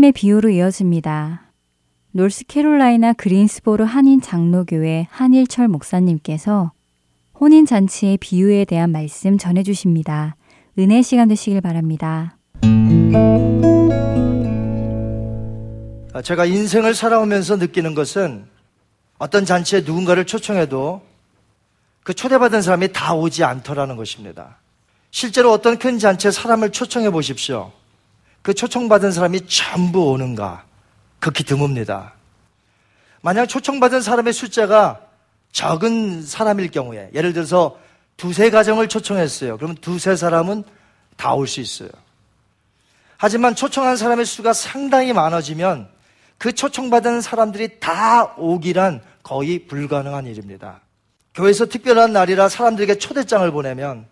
예수님의 0.00 0.12
비유로 0.12 0.48
이어집니다. 0.48 1.52
노스캐롤라이나 2.12 3.12
그린스보르 3.12 3.84
한인 3.84 4.20
장로교회 4.20 5.06
한일철 5.10 5.68
목사님께서 5.68 6.72
혼인 7.38 7.66
잔치의 7.66 8.16
비유에 8.18 8.64
대한 8.64 8.90
말씀 8.90 9.38
전해 9.38 9.62
주십니다. 9.62 10.36
은혜 10.78 11.02
시간 11.02 11.28
되시길 11.28 11.60
바랍니다. 11.60 12.38
아, 16.12 16.22
제가 16.22 16.46
인생을 16.46 16.94
살아오면서 16.94 17.56
느끼는 17.56 17.94
것은 17.94 18.46
어떤 19.18 19.44
잔치에 19.44 19.82
누군가를 19.82 20.24
초청해도 20.24 21.02
그 22.02 22.14
초대받은 22.14 22.62
사람이 22.62 22.92
다 22.92 23.14
오지 23.14 23.44
않더라는 23.44 23.96
것입니다. 23.96 24.58
실제로 25.10 25.52
어떤 25.52 25.78
큰 25.78 25.98
잔치에 25.98 26.30
사람을 26.30 26.70
초청해 26.70 27.10
보십시오. 27.10 27.72
그 28.42 28.54
초청받은 28.54 29.12
사람이 29.12 29.46
전부 29.46 30.10
오는가? 30.10 30.64
극히 31.18 31.44
드뭅니다. 31.44 32.12
만약 33.20 33.46
초청받은 33.46 34.00
사람의 34.00 34.32
숫자가 34.32 35.00
적은 35.52 36.22
사람일 36.22 36.70
경우에, 36.70 37.10
예를 37.14 37.32
들어서 37.32 37.78
두세 38.16 38.50
가정을 38.50 38.88
초청했어요. 38.88 39.56
그러면 39.56 39.76
두세 39.76 40.16
사람은 40.16 40.64
다 41.16 41.34
올 41.34 41.46
수 41.46 41.60
있어요. 41.60 41.90
하지만 43.18 43.54
초청한 43.54 43.98
사람의 43.98 44.24
수가 44.24 44.54
상당히 44.54 45.12
많아지면 45.12 45.88
그 46.38 46.54
초청받은 46.54 47.20
사람들이 47.20 47.78
다 47.80 48.32
오기란 48.38 49.02
거의 49.22 49.66
불가능한 49.66 50.24
일입니다. 50.26 50.80
교회에서 51.34 51.66
특별한 51.66 52.14
날이라 52.14 52.48
사람들에게 52.48 52.96
초대장을 52.96 53.50
보내면 53.50 54.06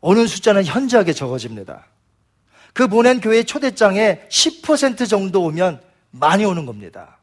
오는 0.00 0.26
숫자는 0.28 0.64
현저하게 0.64 1.12
적어집니다. 1.12 1.86
그 2.72 2.88
보낸 2.88 3.20
교회 3.20 3.42
초대장에 3.42 4.22
10% 4.28 5.08
정도 5.08 5.42
오면 5.44 5.80
많이 6.10 6.44
오는 6.44 6.66
겁니다. 6.66 7.18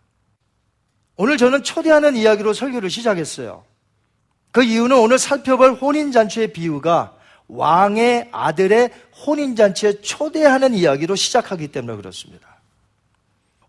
오늘 1.15 1.37
저는 1.37 1.63
초대하는 1.63 2.15
이야기로 2.15 2.53
설교를 2.53 2.89
시작했어요. 2.89 3.63
그 4.51 4.63
이유는 4.63 4.97
오늘 4.97 5.19
살펴볼 5.19 5.73
혼인잔치의 5.73 6.53
비유가 6.53 7.13
왕의 7.47 8.29
아들의 8.31 8.91
혼인잔치에 9.25 10.01
초대하는 10.01 10.73
이야기로 10.73 11.15
시작하기 11.15 11.69
때문에 11.69 11.97
그렇습니다. 11.97 12.47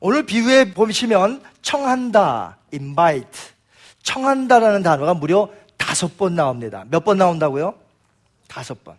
오늘 0.01 0.25
비유에 0.25 0.73
보시면 0.73 1.43
청한다, 1.63 2.59
invite, 2.73 3.41
청한다라는 4.03 4.83
단어가 4.83 5.13
무려 5.15 5.51
다섯 5.77 6.17
번 6.17 6.35
나옵니다. 6.35 6.85
몇 6.91 7.05
번 7.05 7.19
나온다고요? 7.19 7.75
다섯 8.49 8.83
번. 8.85 8.97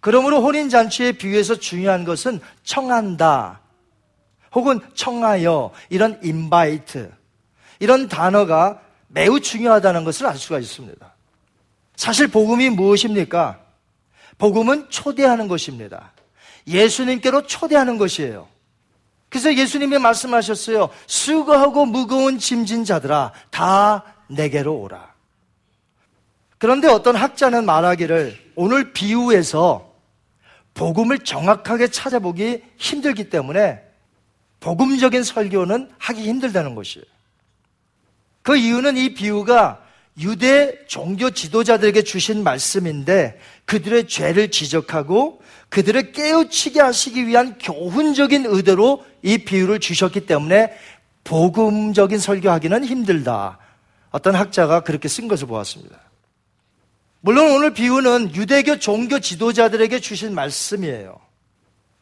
그러므로 0.00 0.40
혼인잔치의 0.42 1.14
비유에서 1.14 1.56
중요한 1.56 2.04
것은 2.04 2.40
청한다, 2.62 3.60
혹은 4.52 4.80
청하여, 4.94 5.72
이런 5.90 6.18
invite, 6.22 7.06
이런 7.80 8.08
단어가 8.08 8.80
매우 9.08 9.40
중요하다는 9.40 10.04
것을 10.04 10.26
알 10.26 10.36
수가 10.36 10.58
있습니다. 10.58 11.14
사실 11.96 12.28
복음이 12.28 12.70
무엇입니까? 12.70 13.60
복음은 14.38 14.88
초대하는 14.88 15.48
것입니다. 15.48 16.12
예수님께로 16.66 17.46
초대하는 17.46 17.98
것이에요. 17.98 18.46
그래서 19.28 19.54
예수님이 19.54 19.98
말씀하셨어요. 19.98 20.90
수고하고 21.06 21.86
무거운 21.86 22.38
짐진 22.38 22.84
자들아, 22.84 23.32
다 23.50 24.04
내게로 24.28 24.74
오라. 24.74 25.12
그런데 26.58 26.88
어떤 26.88 27.16
학자는 27.16 27.66
말하기를 27.66 28.52
오늘 28.56 28.92
비유에서 28.92 29.87
복음을 30.78 31.18
정확하게 31.18 31.88
찾아보기 31.88 32.62
힘들기 32.76 33.30
때문에 33.30 33.82
복음적인 34.60 35.24
설교는 35.24 35.90
하기 35.98 36.22
힘들다는 36.22 36.76
것이에요. 36.76 37.04
그 38.42 38.56
이유는 38.56 38.96
이 38.96 39.12
비유가 39.12 39.82
유대 40.20 40.86
종교 40.86 41.30
지도자들에게 41.30 42.02
주신 42.02 42.44
말씀인데 42.44 43.40
그들의 43.66 44.06
죄를 44.06 44.52
지적하고 44.52 45.42
그들을 45.68 46.12
깨우치게 46.12 46.80
하시기 46.80 47.26
위한 47.26 47.58
교훈적인 47.58 48.46
의도로 48.46 49.04
이 49.22 49.38
비유를 49.38 49.80
주셨기 49.80 50.26
때문에 50.26 50.72
복음적인 51.24 52.20
설교하기는 52.20 52.84
힘들다. 52.84 53.58
어떤 54.10 54.36
학자가 54.36 54.80
그렇게 54.80 55.08
쓴 55.08 55.26
것을 55.26 55.48
보았습니다. 55.48 56.07
물론 57.20 57.50
오늘 57.52 57.74
비유는 57.74 58.34
유대교 58.34 58.78
종교 58.78 59.18
지도자들에게 59.18 60.00
주신 60.00 60.34
말씀이에요. 60.34 61.18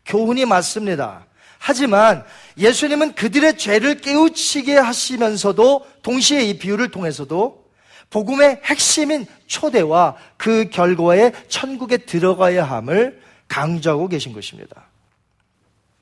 교훈이 0.04 0.44
맞습니다. 0.44 1.26
하지만 1.58 2.24
예수님은 2.58 3.14
그들의 3.14 3.56
죄를 3.56 4.00
깨우치게 4.00 4.76
하시면서도 4.76 5.86
동시에 6.02 6.44
이 6.44 6.58
비유를 6.58 6.90
통해서도 6.90 7.66
복음의 8.10 8.60
핵심인 8.64 9.26
초대와 9.46 10.16
그 10.36 10.68
결과에 10.70 11.32
천국에 11.48 11.96
들어가야 11.98 12.64
함을 12.64 13.20
강조하고 13.48 14.08
계신 14.08 14.32
것입니다. 14.32 14.84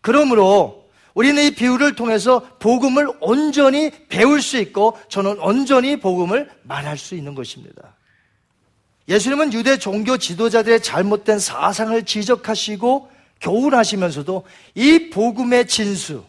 그러므로 0.01 0.85
우리는 1.15 1.43
이 1.43 1.53
비유를 1.53 1.95
통해서 1.95 2.41
복음을 2.59 3.09
온전히 3.21 3.91
배울 4.09 4.43
수 4.43 4.59
있고 4.59 4.99
저는 5.09 5.39
온전히 5.39 5.99
복음을 5.99 6.51
말할 6.65 6.99
수 6.99 7.15
있는 7.15 7.35
것입니다. 7.35 7.94
예수님은 9.09 9.53
유대 9.53 9.79
종교 9.79 10.17
지도자들의 10.17 10.83
잘못된 10.83 11.39
사상을 11.39 12.05
지적하시고 12.05 13.11
교훈하시면서도 13.41 14.45
이 14.75 15.11
복음의 15.11 15.67
진수, 15.69 16.25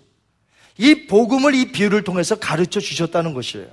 이 0.78 1.08
복음을 1.08 1.56
이 1.56 1.72
비유를 1.72 2.04
통해서 2.04 2.36
가르쳐 2.36 2.80
주셨다는 2.80 3.34
것이에요. 3.34 3.68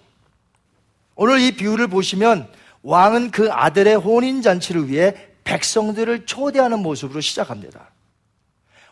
오늘 1.16 1.40
이 1.40 1.52
비유를 1.52 1.88
보시면 1.88 2.48
왕은 2.82 3.32
그 3.32 3.50
아들의 3.50 3.96
혼인잔치를 3.96 4.88
위해 4.88 5.14
백성들을 5.44 6.26
초대하는 6.26 6.80
모습으로 6.80 7.20
시작합니다. 7.20 7.90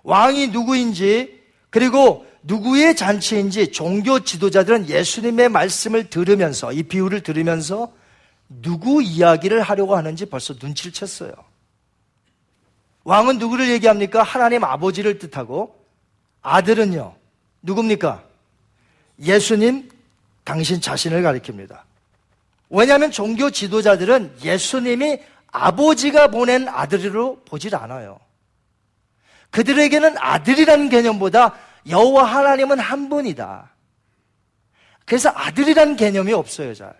왕이 0.03 0.49
누구인지 0.49 1.41
그리고 1.71 2.27
누구의 2.43 2.97
잔치인지 2.97 3.71
종교 3.71 4.21
지도자들은 4.21 4.89
예수님의 4.89 5.51
말씀을 5.51 6.11
들으면서 6.11 6.73
이 6.73 6.83
비유를 6.83 7.23
들으면서 7.23 7.93
누구 8.51 9.03
이야기를 9.03 9.62
하려고 9.62 9.96
하는지 9.96 10.26
벌써 10.26 10.55
눈치를 10.61 10.92
챘어요. 10.92 11.34
왕은 13.05 13.38
누구를 13.38 13.70
얘기합니까? 13.70 14.22
하나님 14.22 14.64
아버지를 14.64 15.18
뜻하고 15.18 15.84
아들은요. 16.42 17.14
누굽니까? 17.62 18.24
예수님 19.20 19.90
당신 20.44 20.80
자신을 20.80 21.22
가리킵니다. 21.22 21.80
왜냐하면 22.70 23.11
종교 23.11 23.51
지도자들은 23.51 24.38
예수님이 24.42 25.20
아버지가 25.48 26.28
보낸 26.28 26.68
아들로 26.68 27.40
보질 27.44 27.74
않아요. 27.76 28.18
그들에게는 29.51 30.16
아들이라는 30.18 30.88
개념보다 30.88 31.57
여호와 31.88 32.24
하나님은 32.24 32.78
한 32.78 33.09
분이다. 33.09 33.70
그래서 35.05 35.30
아들이라는 35.34 35.96
개념이 35.96 36.32
없어요, 36.32 36.74
잘. 36.74 36.99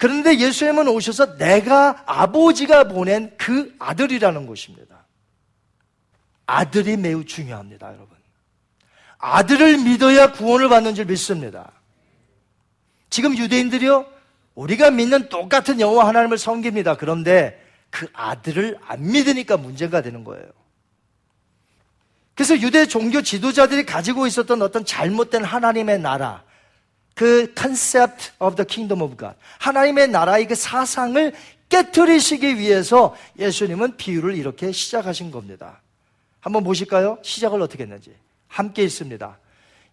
그런데 0.00 0.38
예수님은 0.38 0.88
오셔서 0.88 1.36
내가 1.36 2.02
아버지가 2.06 2.84
보낸 2.84 3.30
그 3.36 3.74
아들이라는 3.78 4.46
것입니다. 4.46 5.04
아들이 6.46 6.96
매우 6.96 7.26
중요합니다, 7.26 7.88
여러분. 7.88 8.16
아들을 9.18 9.76
믿어야 9.76 10.32
구원을 10.32 10.70
받는 10.70 10.94
줄 10.94 11.04
믿습니다. 11.04 11.72
지금 13.10 13.36
유대인들이요, 13.36 14.06
우리가 14.54 14.90
믿는 14.90 15.28
똑같은 15.28 15.80
여호와 15.80 16.08
하나님을 16.08 16.38
섬깁니다. 16.38 16.96
그런데 16.96 17.62
그 17.90 18.08
아들을 18.14 18.78
안 18.86 19.02
믿으니까 19.02 19.58
문제가 19.58 20.00
되는 20.00 20.24
거예요. 20.24 20.46
그래서 22.34 22.58
유대 22.58 22.86
종교 22.86 23.20
지도자들이 23.20 23.84
가지고 23.84 24.26
있었던 24.26 24.62
어떤 24.62 24.86
잘못된 24.86 25.44
하나님의 25.44 26.00
나라, 26.00 26.42
그 27.20 27.52
concept 27.54 28.32
of 28.38 28.56
the 28.56 28.66
kingdom 28.66 29.02
of 29.02 29.14
God, 29.18 29.36
하나님의 29.58 30.08
나라의 30.08 30.46
그 30.46 30.54
사상을 30.54 31.34
깨뜨리시기 31.68 32.58
위해서 32.58 33.14
예수님은 33.38 33.98
비유를 33.98 34.34
이렇게 34.34 34.72
시작하신 34.72 35.30
겁니다. 35.30 35.82
한번 36.40 36.64
보실까요? 36.64 37.18
시작을 37.20 37.60
어떻게 37.60 37.82
했는지. 37.82 38.14
함께 38.48 38.82
있습니다. 38.84 39.38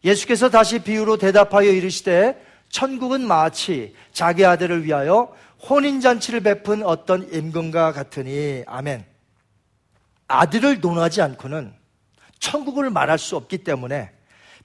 예수께서 0.06 0.50
다시 0.50 0.80
비유로 0.80 1.18
대답하여 1.18 1.70
이르시되 1.70 2.42
천국은 2.70 3.28
마치 3.28 3.94
자기 4.14 4.46
아들을 4.46 4.86
위하여 4.86 5.36
혼인잔치를 5.70 6.40
베푼 6.40 6.82
어떤 6.82 7.30
임금과 7.34 7.92
같으니 7.92 8.64
아멘. 8.68 9.04
아들을 10.30 10.80
논하지 10.80 11.22
않고는 11.22 11.74
천국을 12.40 12.90
말할 12.90 13.20
수 13.20 13.36
없기 13.36 13.66
때문에 13.66 14.12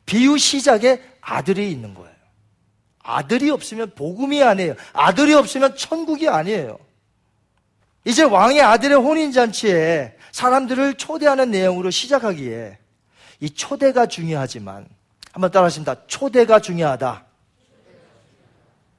비유 0.06 0.38
시작에 0.38 1.02
아들이 1.20 1.68
있는 1.68 1.94
거예요. 1.94 2.11
아들이 3.02 3.50
없으면 3.50 3.92
복음이 3.94 4.42
아니에요. 4.42 4.74
아들이 4.92 5.34
없으면 5.34 5.76
천국이 5.76 6.28
아니에요. 6.28 6.78
이제 8.04 8.22
왕의 8.22 8.60
아들의 8.60 8.96
혼인잔치에 8.96 10.16
사람들을 10.32 10.94
초대하는 10.94 11.50
내용으로 11.50 11.90
시작하기에 11.90 12.78
이 13.40 13.50
초대가 13.50 14.06
중요하지만 14.06 14.86
한번 15.32 15.50
따라하십니다. 15.50 16.06
초대가 16.06 16.60
중요하다. 16.60 17.24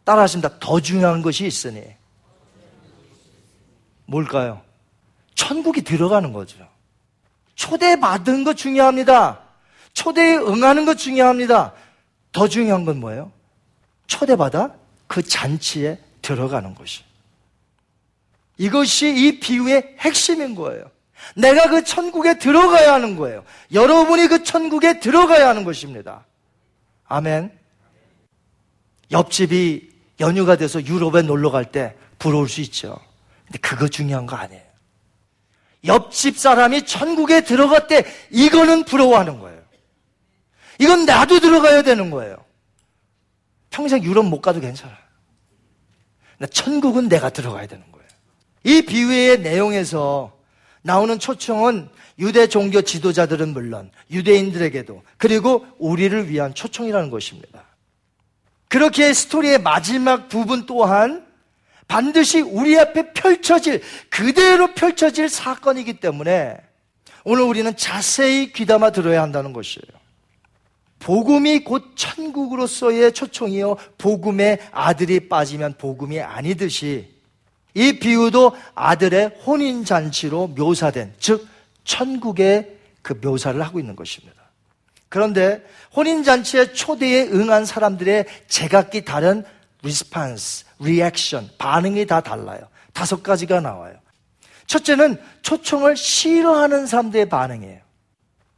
따라하십니다. 0.04 0.60
더 0.60 0.80
중요한 0.80 1.22
것이 1.22 1.45
있으니 1.45 1.82
뭘까요? 4.06 4.62
천국이 5.36 5.82
들어가는 5.82 6.34
거죠. 6.34 6.68
초대받은 7.56 8.43
것 8.43 8.58
중요합니다. 8.58 9.39
초대에 9.93 10.36
응하는 10.36 10.86
것 10.86 10.97
중요합니다. 10.97 11.74
더 12.32 12.47
중요한 12.47 12.84
건 12.84 12.99
뭐예요? 12.99 13.32
초대받아 14.08 14.74
그 15.08 15.22
잔치에 15.24 15.97
들어가는 16.22 16.76
것이. 16.76 17.04
이것이 18.58 19.10
이 19.16 19.39
비유의 19.39 19.95
핵심인 19.99 20.56
거예요. 20.56 20.89
내가 21.36 21.70
그 21.70 21.84
천국에 21.84 22.38
들어가야 22.38 22.93
하는 22.93 23.16
거예요. 23.16 23.43
여러분이 23.72 24.28
그 24.28 24.43
천국에 24.43 24.99
들어가야 24.99 25.47
하는 25.49 25.64
것입니다. 25.64 26.26
아멘. 27.06 27.51
옆집이 29.12 29.91
연휴가 30.20 30.56
돼서 30.56 30.84
유럽에 30.84 31.22
놀러 31.22 31.51
갈 31.51 31.66
때 31.66 31.95
부러울 32.20 32.47
수 32.49 32.62
있죠. 32.62 32.97
근데 33.45 33.60
그거 33.60 33.88
중요한 33.88 34.26
거 34.26 34.36
아니에요. 34.36 34.64
옆집 35.86 36.38
사람이 36.38 36.86
천국에 36.86 37.41
들어갔대. 37.43 38.06
이거는 38.32 38.86
부러워하는 38.86 39.39
거예요. 39.39 39.62
이건 40.80 41.06
나도 41.06 41.39
들어가야 41.39 41.82
되는 41.82 42.10
거예요. 42.10 42.38
평생 43.74 44.04
유럽 44.04 44.26
못 44.26 44.40
가도 44.40 44.62
괜찮아. 44.62 44.96
천국은 46.52 47.10
내가 47.10 47.30
들어가야 47.30 47.66
되는 47.66 47.84
거예요. 47.92 48.08
이 48.64 48.84
비유의 48.84 49.42
내용에서 49.42 50.32
나오는 50.84 51.18
초청은 51.18 51.90
유대 52.20 52.48
종교 52.48 52.82
지도자들은 52.82 53.50
물론 53.50 53.90
유대인들에게도 54.12 55.02
그리고 55.18 55.66
우리를 55.80 56.30
위한 56.30 56.54
초청이라는 56.54 57.10
것입니다. 57.10 57.64
그렇게 58.68 59.12
스토리의 59.12 59.60
마지막 59.60 60.30
부분 60.30 60.66
또한 60.68 61.26
반드시 61.88 62.42
우리 62.42 62.78
앞에 62.78 63.14
펼쳐질, 63.14 63.82
그대로 64.10 64.74
펼쳐질 64.74 65.30
사건이기 65.30 66.00
때문에 66.00 66.58
오늘 67.24 67.44
우리는 67.44 67.76
자세히 67.76 68.54
귀담아 68.54 68.92
들어야 68.92 69.22
한다는 69.22 69.52
것이에요. 69.54 70.03
복음이 71.04 71.66
곧 71.66 71.91
천국으로서의 71.95 73.12
초청이요. 73.12 73.76
복음의 73.97 74.60
아들이 74.72 75.28
빠지면 75.28 75.76
복음이 75.78 76.22
아니듯이 76.22 77.14
이 77.74 77.99
비유도 77.99 78.56
아들의 78.74 79.39
혼인 79.45 79.84
잔치로 79.84 80.47
묘사된, 80.47 81.14
즉, 81.20 81.47
천국의 81.84 82.78
그 83.01 83.20
묘사를 83.22 83.62
하고 83.62 83.80
있는 83.80 83.95
것입니다. 83.95 84.41
그런데 85.10 85.62
혼인 85.93 86.24
잔치의 86.24 86.74
초대에 86.74 87.28
응한 87.28 87.66
사람들의 87.66 88.26
제각기 88.47 89.04
다른 89.04 89.43
response, 89.82 90.66
reaction, 90.80 91.50
반응이 91.58 92.06
다 92.06 92.22
달라요. 92.22 92.62
다섯 92.93 93.22
가지가 93.22 93.60
나와요. 93.60 93.95
첫째는 94.68 95.20
초청을 95.41 95.97
싫어하는 95.97 96.86
사람들의 96.88 97.28
반응이에요. 97.28 97.83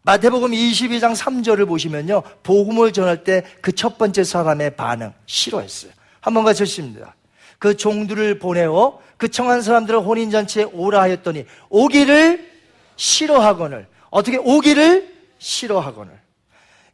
마태복음 0.05 0.51
22장 0.51 1.15
3절을 1.15 1.67
보시면요. 1.67 2.21
복음을 2.43 2.93
전할 2.93 3.23
때 3.23 3.41
그 3.61 3.73
첫 3.73 3.97
번째 3.97 4.23
사람의 4.23 4.75
반응, 4.75 5.13
싫어했어요. 5.25 5.91
한번 6.21 6.47
읽습니다. 6.53 7.15
그 7.57 7.75
종들을 7.75 8.37
보내어 8.39 8.99
그 9.17 9.29
청한 9.29 9.61
사람들을 9.63 9.99
혼인잔치에 10.01 10.65
오라 10.73 11.01
하였더니 11.01 11.45
오기를 11.69 12.51
싫어하거늘 12.95 13.87
어떻게 14.11 14.37
오기를 14.37 15.13
싫어하거늘 15.39 16.13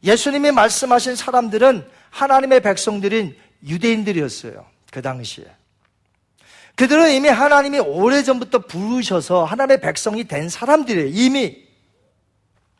예수님이 0.02 0.50
말씀하신 0.50 1.14
사람들은 1.14 1.86
하나님의 2.10 2.60
백성들인 2.60 3.36
유대인들이었어요. 3.66 4.64
그 4.90 5.02
당시에. 5.02 5.44
그들은 6.74 7.12
이미 7.12 7.28
하나님이 7.28 7.78
오래전부터 7.78 8.60
부르셔서 8.60 9.44
하나님의 9.44 9.80
백성이 9.82 10.24
된 10.24 10.48
사람들이에요. 10.48 11.08
이미. 11.12 11.61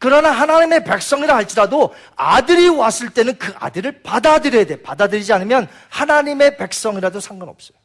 그러나 0.02 0.32
하나님의 0.32 0.82
백성이라 0.82 1.36
할지라도 1.36 1.94
아들이 2.16 2.68
왔을 2.68 3.10
때는 3.10 3.38
그 3.38 3.54
아들을 3.56 4.02
받아들여야 4.02 4.66
돼. 4.66 4.82
받아들이지 4.82 5.32
않으면 5.32 5.68
하나님의 5.90 6.56
백성이라도 6.56 7.20
상관없어요. 7.20 7.78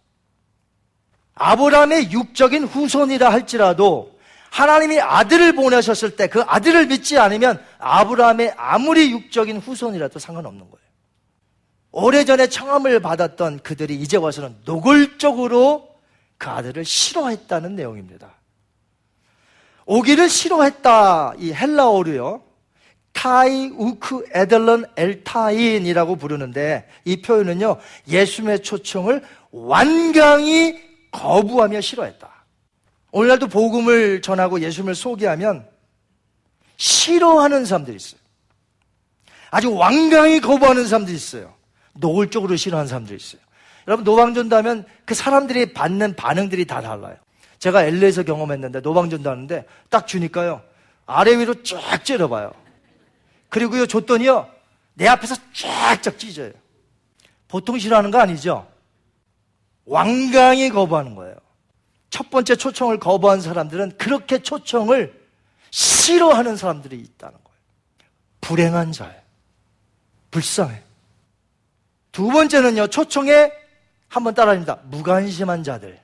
아브라함의 1.35 2.11
육적인 2.11 2.63
후손이라 2.63 3.31
할지라도 3.31 4.17
하나님이 4.49 4.99
아들을 4.99 5.53
보내셨을 5.53 6.15
때 6.15 6.27
그 6.27 6.41
아들을 6.41 6.87
믿지 6.87 7.19
않으면 7.19 7.63
아브라함의 7.77 8.55
아무리 8.57 9.11
육적인 9.11 9.59
후손이라도 9.59 10.17
상관없는 10.17 10.61
거예요. 10.71 10.87
오래전에 11.91 12.49
청함을 12.49 12.99
받았던 12.99 13.59
그들이 13.59 13.93
이제 13.93 14.17
와서는 14.17 14.57
노골적으로 14.65 15.87
그 16.39 16.49
아들을 16.49 16.83
싫어했다는 16.83 17.75
내용입니다. 17.75 18.36
오기를 19.87 20.29
싫어했다. 20.29 21.33
이 21.39 21.53
헬라어로요. 21.53 22.43
타이 23.13 23.71
우크 23.75 24.25
에델런 24.31 24.85
엘타인이라고 24.95 26.17
부르는데 26.17 26.87
이 27.03 27.21
표현은요. 27.21 27.77
예수님의 28.07 28.61
초청을 28.61 29.23
완강히 29.51 30.77
거부하며 31.11 31.81
싫어했다. 31.81 32.29
오늘날도 33.11 33.47
복음을 33.47 34.21
전하고 34.21 34.61
예수님을 34.61 34.93
소개하면 34.93 35.67
싫어하는 36.75 37.65
사람들이 37.65 37.95
있어요. 37.95 38.19
아주 39.49 39.73
완강히 39.73 40.39
거부하는 40.39 40.85
사람들이 40.85 41.15
있어요. 41.15 41.55
노골적으로 41.93 42.55
싫어하는 42.55 42.87
사람들이 42.87 43.15
있어요. 43.17 43.41
여러분 43.87 44.03
노방전도 44.03 44.55
하면 44.57 44.85
그 45.05 45.15
사람들이 45.15 45.73
받는 45.73 46.15
반응들이 46.17 46.65
다 46.65 46.81
달라요. 46.81 47.15
제가 47.59 47.83
LA에서 47.83 48.23
경험했는데 48.23 48.81
노방전도 48.81 49.29
하는데 49.29 49.65
딱 49.89 50.07
주니까요. 50.07 50.61
아래 51.05 51.37
위로 51.37 51.63
쫙 51.63 52.03
찌르봐요. 52.03 52.51
그리고요 53.49 53.85
줬더니요. 53.87 54.49
내 54.93 55.07
앞에서 55.07 55.35
쫙쫙 55.53 56.19
찢어요. 56.19 56.51
보통 57.47 57.79
싫어하는 57.79 58.11
거 58.11 58.19
아니죠? 58.19 58.67
완강히 59.85 60.69
거부하는 60.69 61.15
거예요. 61.15 61.35
첫 62.09 62.29
번째 62.29 62.55
초청을 62.55 62.99
거부한 62.99 63.41
사람들은 63.41 63.97
그렇게 63.97 64.39
초청을 64.39 65.13
싫어하는 65.71 66.57
사람들이 66.57 66.97
있다는 66.97 67.37
거예요. 67.43 67.57
불행한 68.41 68.91
자예요. 68.91 69.21
불쌍해. 70.31 70.83
두 72.11 72.27
번째는요, 72.27 72.87
초청에 72.87 73.51
한번 74.07 74.33
따라합니다. 74.33 74.79
무관심한 74.85 75.63
자들. 75.63 75.99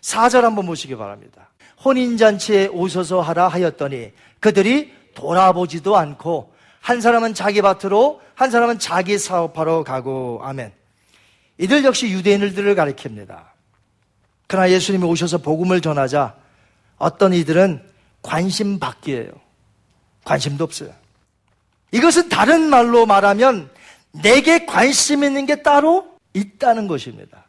사절 0.00 0.44
한번 0.44 0.66
보시기 0.66 0.96
바랍니다. 0.96 1.50
혼인잔치에 1.84 2.68
오셔서 2.68 3.20
하라 3.20 3.48
하였더니 3.48 4.12
그들이 4.40 4.92
돌아보지도 5.14 5.96
않고 5.96 6.52
한 6.80 7.00
사람은 7.00 7.34
자기 7.34 7.60
밭으로 7.60 8.20
한 8.34 8.50
사람은 8.50 8.78
자기 8.78 9.18
사업하러 9.18 9.84
가고 9.84 10.40
아멘. 10.42 10.72
이들 11.58 11.84
역시 11.84 12.10
유대인들을 12.10 12.74
가리킵니다. 12.74 13.46
그러나 14.46 14.70
예수님이 14.70 15.04
오셔서 15.04 15.38
복음을 15.38 15.80
전하자 15.80 16.34
어떤 16.96 17.34
이들은 17.34 17.82
관심 18.22 18.78
받기예요. 18.78 19.30
관심도 20.24 20.64
없어요. 20.64 20.92
이것은 21.92 22.28
다른 22.28 22.70
말로 22.70 23.06
말하면 23.06 23.70
내게 24.12 24.66
관심 24.66 25.24
있는 25.24 25.46
게 25.46 25.62
따로 25.62 26.16
있다는 26.34 26.86
것입니다. 26.86 27.47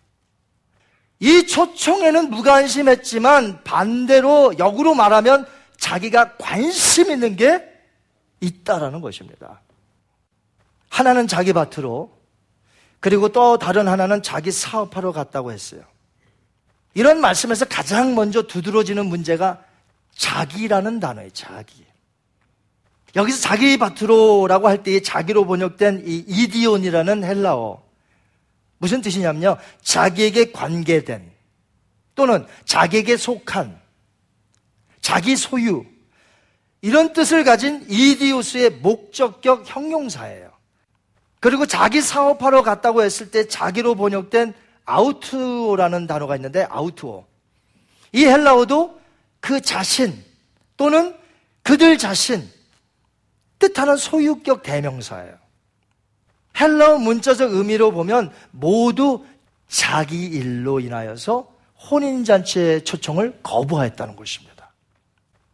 이 1.19 1.45
초청에는 1.47 2.29
무관심했지만 2.29 3.63
반대로 3.63 4.53
역으로 4.57 4.93
말하면 4.93 5.45
자기가 5.77 6.37
관심 6.37 7.11
있는 7.11 7.35
게 7.35 7.63
있다라는 8.39 9.01
것입니다. 9.01 9.61
하나는 10.89 11.27
자기 11.27 11.51
밭으로 11.53 12.17
그리고 12.99 13.29
또 13.29 13.57
다른 13.57 13.87
하나는 13.87 14.23
자기 14.23 14.51
사업하러 14.51 15.11
갔다고 15.11 15.51
했어요. 15.51 15.81
이런 16.93 17.21
말씀에서 17.21 17.65
가장 17.65 18.15
먼저 18.15 18.43
두드러지는 18.43 19.05
문제가 19.05 19.63
자기라는 20.15 20.99
단어예요, 20.99 21.29
자기. 21.31 21.85
여기서 23.15 23.39
자기 23.41 23.77
밭으로라고 23.77 24.67
할 24.67 24.83
때 24.83 25.01
자기로 25.01 25.45
번역된 25.45 26.03
이 26.05 26.23
이디온이라는 26.27 27.23
헬라어. 27.23 27.88
무슨 28.79 29.01
뜻이냐면요. 29.01 29.57
자기에게 29.81 30.51
관계된 30.51 31.31
또는 32.15 32.45
자기에게 32.65 33.15
속한 33.15 33.79
자기 34.99 35.35
소유 35.35 35.85
이런 36.81 37.13
뜻을 37.13 37.43
가진 37.43 37.85
이디오스의 37.89 38.71
목적격 38.71 39.63
형용사예요. 39.65 40.51
그리고 41.39 41.65
자기 41.65 42.01
사업하러 42.01 42.63
갔다고 42.63 43.03
했을 43.03 43.31
때 43.31 43.47
자기로 43.47 43.95
번역된 43.95 44.53
아우트오라는 44.85 46.07
단어가 46.07 46.35
있는데 46.35 46.65
아우트오. 46.69 47.25
이 48.11 48.25
헬라어도 48.25 48.99
그 49.39 49.61
자신 49.61 50.23
또는 50.75 51.15
그들 51.63 51.97
자신 51.97 52.49
뜻하는 53.59 53.97
소유격 53.97 54.63
대명사예요. 54.63 55.38
헬라어 56.57 56.97
문자적 56.97 57.53
의미로 57.53 57.91
보면 57.91 58.31
모두 58.51 59.25
자기 59.67 60.25
일로 60.25 60.79
인하여서 60.79 61.47
혼인잔치의 61.89 62.83
초청을 62.83 63.39
거부하였다는 63.43 64.15
것입니다. 64.15 64.71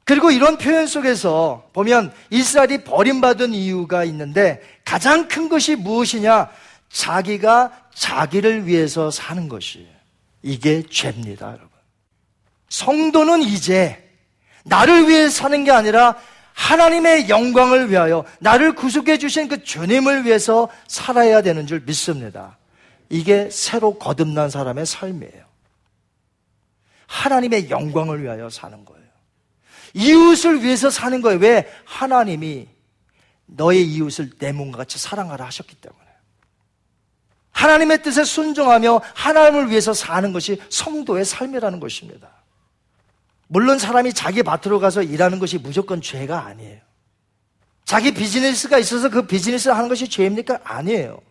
그리고 0.06 0.30
이런 0.30 0.58
표현 0.58 0.86
속에서 0.86 1.68
보면 1.74 2.14
이스라엘이 2.30 2.84
버림받은 2.84 3.54
이유가 3.54 4.04
있는데 4.04 4.62
가장 4.86 5.28
큰 5.28 5.50
것이 5.50 5.76
무엇이냐? 5.76 6.50
자기가 6.90 7.72
자기를 7.94 8.68
위해서 8.68 9.10
사는 9.10 9.50
것이 9.50 9.88
이게 10.44 10.84
죄입니다, 10.84 11.48
여러분. 11.48 11.70
성도는 12.70 13.42
이제 13.42 14.02
나를 14.64 15.08
위해 15.08 15.30
사는 15.30 15.64
게 15.64 15.72
아니라 15.72 16.18
하나님의 16.56 17.30
영광을 17.30 17.92
위하여 17.92 18.26
나를 18.40 18.74
구속해 18.74 19.18
주신 19.18 19.48
그 19.48 19.64
주님을 19.64 20.26
위해서 20.26 20.70
살아야 20.88 21.42
되는 21.42 21.68
줄 21.68 21.82
믿습니다. 21.82 22.58
이게 23.10 23.50
새로 23.52 24.00
거듭난 24.00 24.50
사람의 24.50 24.86
삶이에요. 24.86 25.46
하나님의 27.08 27.70
영광을 27.70 28.24
위하여 28.24 28.50
사는 28.50 28.84
거예요. 28.84 29.06
이웃을 29.94 30.64
위해서 30.64 30.90
사는 30.90 31.22
거예요. 31.22 31.40
왜? 31.40 31.72
하나님이 31.84 32.68
너의 33.46 33.86
이웃을 33.86 34.32
내 34.40 34.52
몸과 34.52 34.80
같이 34.80 34.98
사랑하라 34.98 35.46
하셨기 35.46 35.76
때문에. 35.76 36.02
하나님의 37.52 38.02
뜻에 38.02 38.24
순종하며 38.24 39.02
하나님을 39.14 39.70
위해서 39.70 39.94
사는 39.94 40.34
것이 40.34 40.60
성도의 40.70 41.26
삶이라는 41.26 41.80
것입니다. 41.80 42.30
물론 43.56 43.80
사람이 43.80 44.12
자기 44.12 44.44
밭으로 44.44 44.82
가서 44.82 45.02
일하는 45.02 45.40
것이 45.40 45.58
무조건 45.58 46.02
죄가 46.02 46.46
아니에요. 46.46 46.82
자기 47.86 48.14
비즈니스가 48.14 48.78
있어서 48.80 49.08
그 49.08 49.28
비즈니스를 49.28 49.78
하는 49.78 49.88
것이 49.88 50.10
죄입니까? 50.10 50.60
아니에요. 50.62 51.22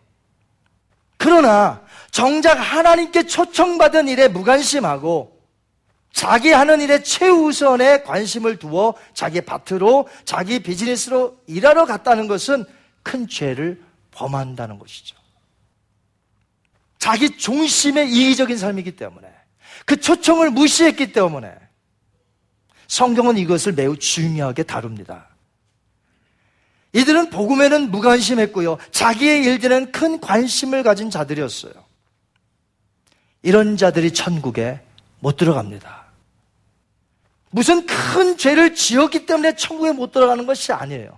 그러나 1.17 1.83
정작 2.09 2.55
하나님께 2.55 3.27
초청받은 3.27 4.07
일에 4.07 4.27
무관심하고 4.27 5.39
자기 6.13 6.49
하는 6.51 6.81
일에 6.81 7.03
최우선에 7.03 8.01
관심을 8.01 8.57
두어 8.57 8.95
자기 9.13 9.41
밭으로 9.41 10.07
자기 10.25 10.63
비즈니스로 10.63 11.37
일하러 11.45 11.85
갔다는 11.85 12.27
것은 12.27 12.65
큰 13.03 13.27
죄를 13.27 13.83
범한다는 14.09 14.79
것이죠. 14.79 15.15
자기 16.97 17.37
중심의 17.37 18.09
이기적인 18.09 18.57
삶이기 18.57 18.95
때문에 18.95 19.27
그 19.85 19.99
초청을 20.01 20.49
무시했기 20.49 21.11
때문에 21.11 21.64
성경은 22.87 23.37
이것을 23.37 23.73
매우 23.73 23.97
중요하게 23.97 24.63
다룹니다. 24.63 25.27
이들은 26.93 27.29
복음에는 27.29 27.91
무관심했고요. 27.91 28.77
자기의 28.91 29.43
일들은 29.43 29.91
큰 29.91 30.19
관심을 30.21 30.83
가진 30.83 31.09
자들이었어요. 31.09 31.73
이런 33.41 33.75
자들이 33.77 34.13
천국에 34.13 34.79
못 35.19 35.35
들어갑니다. 35.35 36.05
무슨 37.51 37.85
큰 37.85 38.37
죄를 38.37 38.75
지었기 38.75 39.25
때문에 39.25 39.55
천국에 39.55 39.91
못 39.91 40.11
들어가는 40.11 40.45
것이 40.45 40.71
아니에요. 40.73 41.17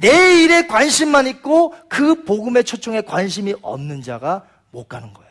내 0.00 0.42
일에 0.42 0.66
관심만 0.66 1.26
있고 1.26 1.74
그 1.88 2.24
복음의 2.24 2.64
초청에 2.64 3.00
관심이 3.02 3.54
없는 3.62 4.02
자가 4.02 4.46
못 4.70 4.88
가는 4.88 5.12
거예요. 5.12 5.30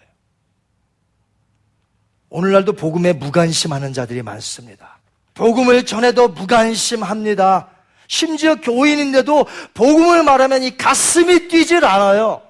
오늘날도 2.30 2.74
복음에 2.74 3.14
무관심하는 3.14 3.94
자들이 3.94 4.24
많습니다. 4.24 4.93
복음을 5.34 5.86
전해도 5.86 6.30
무관심합니다. 6.30 7.70
심지어 8.08 8.56
교인인데도 8.56 9.46
복음을 9.74 10.24
말하면 10.24 10.64
이 10.64 10.78
가슴이 10.78 11.48
뛰질 11.48 11.84
않아요. 11.86 12.42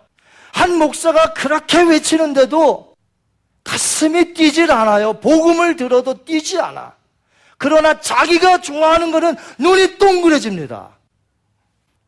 한 0.51 0.77
목사가 0.77 1.34
그렇게 1.34 1.81
외치는데도 1.81 2.93
가슴이 3.63 4.34
뛰질 4.34 4.71
않아요. 4.71 5.13
복음을 5.13 5.75
들어도 5.75 6.25
뛰지 6.25 6.59
않아. 6.59 6.95
그러나 7.57 7.99
자기가 7.99 8.61
좋아하는 8.61 9.11
것은 9.11 9.38
눈이 9.57 9.97
동그래집니다. 9.97 10.89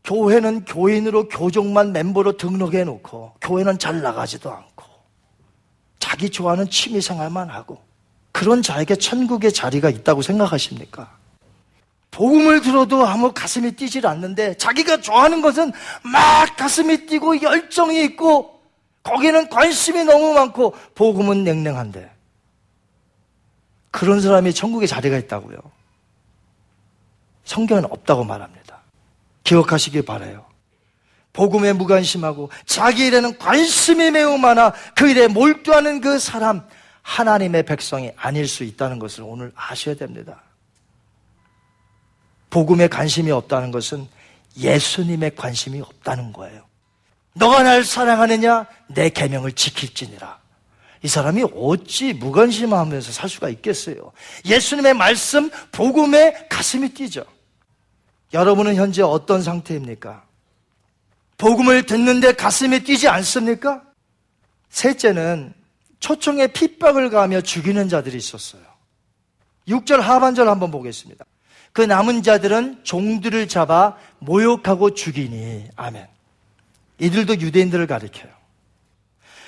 교회는 0.04 0.66
교인으로 0.66 1.30
교종만 1.30 1.92
멤버로 1.92 2.38
등록해 2.38 2.84
놓고 2.84 3.36
교회는 3.42 3.80
잘 3.80 4.02
나가지도 4.02 4.52
않고 4.52 4.84
자기 5.98 6.30
좋아하는 6.30 6.70
취미 6.70 7.02
생활만 7.02 7.50
하고 7.50 7.85
그런 8.36 8.62
자에게 8.62 8.98
천국의 8.98 9.54
자리가 9.54 9.90
있다고 9.90 10.22
생각하십니까? 10.22 11.10
복음을 12.12 12.60
들어도 12.60 13.08
아무 13.08 13.32
가슴이 13.32 13.78
뛰질 13.78 14.06
않는데 14.06 14.58
자기가 14.58 15.00
좋아하는 15.00 15.42
것은 15.42 15.72
막 16.04 16.58
가슴이 16.58 17.06
뛰고 17.06 17.42
열정이 17.42 18.04
있고 18.04 18.60
거기는 19.04 19.48
관심이 19.48 20.04
너무 20.04 20.34
많고 20.34 20.76
복음은 20.96 21.46
냉랭한데 21.46 22.12
그런 23.90 24.20
사람이 24.20 24.54
천국의 24.54 24.90
자리가 24.90 25.16
있다고요. 25.16 25.58
성경은 27.46 27.86
없다고 27.86 28.26
말합니다. 28.26 28.82
기억하시길 29.46 30.04
바래요. 30.04 30.46
복음에 31.32 31.72
무관심하고 31.72 32.50
자기 32.66 33.06
일에는 33.08 33.38
관심이 33.38 34.12
매우 34.12 34.38
많아 34.38 34.74
그 34.94 35.10
일에 35.10 35.30
몰두하는 35.30 36.02
그 36.02 36.20
사람 36.20 36.68
하나님의 37.06 37.64
백성이 37.64 38.12
아닐 38.18 38.48
수 38.48 38.64
있다는 38.64 38.98
것을 38.98 39.24
오늘 39.24 39.52
아셔야 39.56 39.96
됩니다. 39.96 40.42
복음에 42.50 42.88
관심이 42.88 43.30
없다는 43.30 43.70
것은 43.70 44.08
예수님의 44.58 45.36
관심이 45.36 45.80
없다는 45.82 46.34
거예요. 46.34 46.66
너가 47.34 47.62
날 47.62 47.84
사랑하느냐? 47.84 48.66
내 48.88 49.10
계명을 49.10 49.52
지킬지니라. 49.52 50.40
이 51.04 51.08
사람이 51.08 51.44
어찌 51.56 52.14
무관심하면서 52.14 53.12
살 53.12 53.30
수가 53.30 53.50
있겠어요? 53.50 54.12
예수님의 54.44 54.96
말씀, 54.96 55.52
복음에 55.72 56.48
가슴이 56.50 56.90
뛰죠. 56.90 57.24
여러분은 58.34 58.76
현재 58.76 59.04
어떤 59.04 59.44
상태입니까? 59.44 60.26
복음을 61.38 61.86
듣는데 61.86 62.34
가슴이 62.34 62.80
뛰지 62.84 63.08
않습니까? 63.08 63.84
셋째는 64.70 65.54
초청에 66.00 66.48
핍박을 66.48 67.10
가하며 67.10 67.42
죽이는 67.42 67.90
자들이 67.90 68.18
있었어요. 68.18 68.62
6절 69.68 69.98
하반절 69.98 70.48
한번 70.48 70.72
보겠습니다. 70.72 71.26
그 71.74 71.82
남은 71.82 72.24
자들은 72.24 72.84
종들을 72.84 73.48
잡아 73.48 73.98
모욕하고 74.20 74.94
죽이니. 74.94 75.70
아멘. 75.76 76.08
이들도 77.00 77.40
유대인들을 77.42 77.86
가리켜요. 77.88 78.32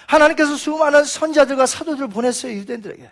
하나님께서 0.08 0.56
수많은 0.56 1.04
선자들과 1.04 1.66
사도들을 1.66 2.10
보냈어요, 2.10 2.54
유대인들에게. 2.54 3.10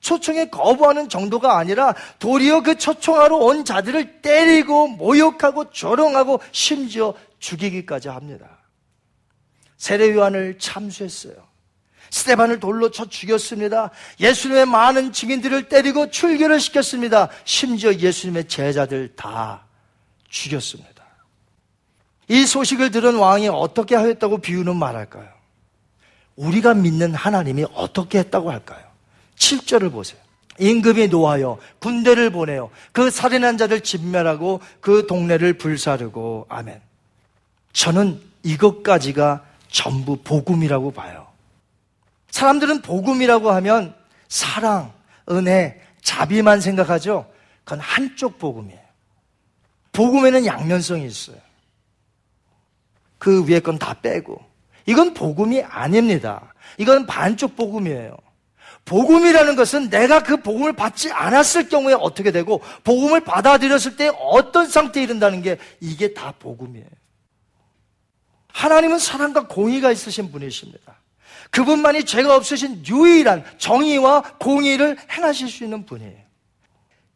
초청에 0.00 0.48
거부하는 0.48 1.08
정도가 1.08 1.58
아니라 1.58 1.94
도리어 2.18 2.62
그 2.62 2.78
초청하러 2.78 3.36
온 3.36 3.64
자들을 3.64 4.22
때리고 4.22 4.88
모욕하고 4.88 5.70
조롱하고 5.70 6.40
심지어 6.52 7.14
죽이기까지 7.38 8.08
합니다. 8.08 8.58
세례요한을 9.76 10.58
참수했어요. 10.58 11.49
스테반을 12.10 12.60
돌로 12.60 12.90
쳐 12.90 13.06
죽였습니다. 13.06 13.90
예수님의 14.18 14.66
많은 14.66 15.12
증인들을 15.12 15.68
때리고 15.68 16.10
출교를 16.10 16.60
시켰습니다. 16.60 17.28
심지어 17.44 17.94
예수님의 17.94 18.48
제자들 18.48 19.14
다 19.16 19.64
죽였습니다. 20.28 20.90
이 22.28 22.46
소식을 22.46 22.90
들은 22.90 23.16
왕이 23.16 23.48
어떻게 23.48 23.96
하였다고 23.96 24.38
비유는 24.38 24.76
말할까요? 24.76 25.28
우리가 26.36 26.74
믿는 26.74 27.14
하나님이 27.14 27.66
어떻게 27.74 28.18
했다고 28.18 28.50
할까요? 28.50 28.84
7절을 29.36 29.90
보세요. 29.92 30.20
임금이 30.58 31.08
노하여 31.08 31.58
군대를 31.80 32.30
보내요. 32.30 32.70
그 32.92 33.10
살인한 33.10 33.58
자들 33.58 33.80
진멸하고 33.80 34.60
그 34.80 35.06
동네를 35.06 35.54
불사르고 35.54 36.46
아멘. 36.48 36.80
저는 37.72 38.20
이것까지가 38.42 39.44
전부 39.70 40.16
복음이라고 40.16 40.92
봐요. 40.92 41.19
사람들은 42.30 42.82
복음이라고 42.82 43.50
하면 43.50 43.94
사랑, 44.28 44.92
은혜, 45.30 45.80
자비만 46.02 46.60
생각하죠. 46.60 47.30
그건 47.64 47.80
한쪽 47.80 48.38
복음이에요. 48.38 48.80
복음에는 49.92 50.46
양면성이 50.46 51.06
있어요. 51.06 51.36
그 53.18 53.44
위에 53.46 53.60
건 53.60 53.78
다 53.78 53.94
빼고. 53.94 54.40
이건 54.86 55.14
복음이 55.14 55.62
아닙니다. 55.62 56.54
이건 56.78 57.06
반쪽 57.06 57.56
복음이에요. 57.56 58.16
복음이라는 58.86 59.56
것은 59.56 59.90
내가 59.90 60.22
그 60.22 60.38
복음을 60.38 60.72
받지 60.72 61.12
않았을 61.12 61.68
경우에 61.68 61.94
어떻게 61.94 62.30
되고 62.32 62.62
복음을 62.82 63.20
받아들였을 63.20 63.96
때 63.96 64.10
어떤 64.18 64.66
상태에 64.68 65.02
이른다는 65.02 65.42
게 65.42 65.58
이게 65.80 66.14
다 66.14 66.32
복음이에요. 66.38 66.86
하나님은 68.48 68.98
사랑과 68.98 69.46
공의가 69.46 69.92
있으신 69.92 70.32
분이십니다. 70.32 70.96
그분만이 71.50 72.04
죄가 72.04 72.36
없으신 72.36 72.84
유일한 72.86 73.44
정의와 73.58 74.22
공의를 74.38 74.96
행하실 75.10 75.48
수 75.48 75.64
있는 75.64 75.84
분이에요. 75.84 76.18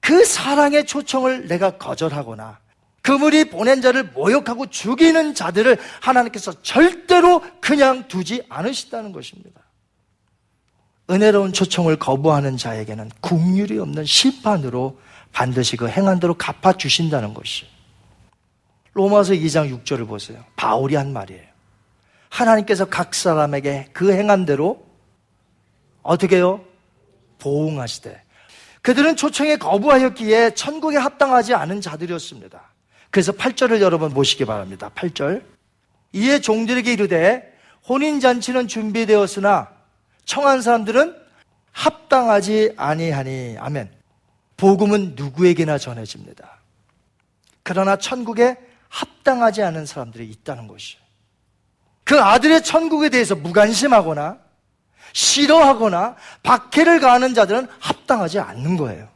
그 0.00 0.24
사랑의 0.24 0.86
초청을 0.86 1.46
내가 1.46 1.78
거절하거나 1.78 2.58
그물이 3.02 3.50
보낸 3.50 3.82
자를 3.82 4.02
모욕하고 4.02 4.66
죽이는 4.66 5.34
자들을 5.34 5.78
하나님께서 6.00 6.62
절대로 6.62 7.42
그냥 7.60 8.08
두지 8.08 8.44
않으신다는 8.48 9.12
것입니다. 9.12 9.60
은혜로운 11.10 11.52
초청을 11.52 11.96
거부하는 11.98 12.56
자에게는 12.56 13.10
국률이 13.20 13.78
없는 13.78 14.06
심판으로 14.06 14.98
반드시 15.32 15.76
그 15.76 15.88
행한대로 15.88 16.34
갚아주신다는 16.34 17.34
것이. 17.34 17.66
로마서 18.94 19.34
2장 19.34 19.84
6절을 19.84 20.06
보세요. 20.06 20.42
바울이 20.56 20.94
한 20.94 21.12
말이에요. 21.12 21.53
하나님께서 22.34 22.86
각 22.86 23.14
사람에게 23.14 23.90
그 23.92 24.12
행한 24.12 24.44
대로 24.44 24.84
어떻게 26.02 26.36
해요? 26.36 26.64
보응하시되. 27.38 28.22
그들은 28.82 29.16
초청에 29.16 29.56
거부하였기에 29.56 30.54
천국에 30.54 30.96
합당하지 30.96 31.54
않은 31.54 31.80
자들이었습니다. 31.80 32.60
그래서 33.10 33.32
8절을 33.32 33.80
여러분 33.80 34.12
보시기 34.12 34.44
바랍니다. 34.44 34.90
8절. 34.94 35.44
이에 36.12 36.40
종들에게 36.40 36.92
이르되 36.92 37.52
혼인잔치는 37.88 38.66
준비되었으나 38.66 39.70
청한 40.24 40.60
사람들은 40.60 41.16
합당하지 41.70 42.74
아니하니 42.76 43.56
아멘. 43.58 43.90
복음은 44.56 45.14
누구에게나 45.14 45.78
전해집니다. 45.78 46.58
그러나 47.62 47.96
천국에 47.96 48.56
합당하지 48.88 49.62
않은 49.62 49.86
사람들이 49.86 50.28
있다는 50.28 50.66
것이에요. 50.66 51.03
그 52.04 52.20
아들의 52.20 52.62
천국에 52.62 53.08
대해서 53.08 53.34
무관심하거나 53.34 54.38
싫어하거나 55.12 56.16
박해를 56.42 57.00
가하는 57.00 57.34
자들은 57.34 57.68
합당하지 57.78 58.40
않는 58.40 58.76
거예요. 58.76 59.08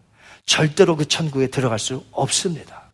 절대로 0.47 0.97
그 0.97 1.07
천국에 1.07 1.49
들어갈 1.49 1.79
수 1.79 2.05
없습니다. 2.11 2.91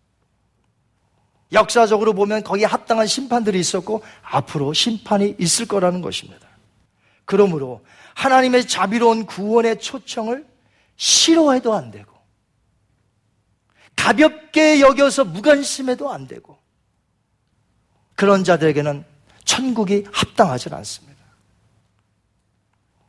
역사적으로 1.53 2.14
보면 2.14 2.42
거기에 2.42 2.64
합당한 2.64 3.07
심판들이 3.07 3.61
있었고 3.61 4.03
앞으로 4.22 4.72
심판이 4.72 5.36
있을 5.38 5.66
거라는 5.66 6.01
것입니다. 6.01 6.49
그러므로 7.24 7.84
하나님의 8.14 8.66
자비로운 8.66 9.26
구원의 9.26 9.80
초청을 9.80 10.47
싫어해도 10.97 11.74
안 11.74 11.90
되고, 11.90 12.12
가볍게 13.97 14.80
여겨서 14.80 15.24
무관심해도 15.24 16.11
안 16.11 16.26
되고, 16.26 16.59
그런 18.14 18.45
자들에게는 18.45 19.05
천국이 19.45 20.05
합당하지 20.12 20.68
않습니다. 20.72 21.14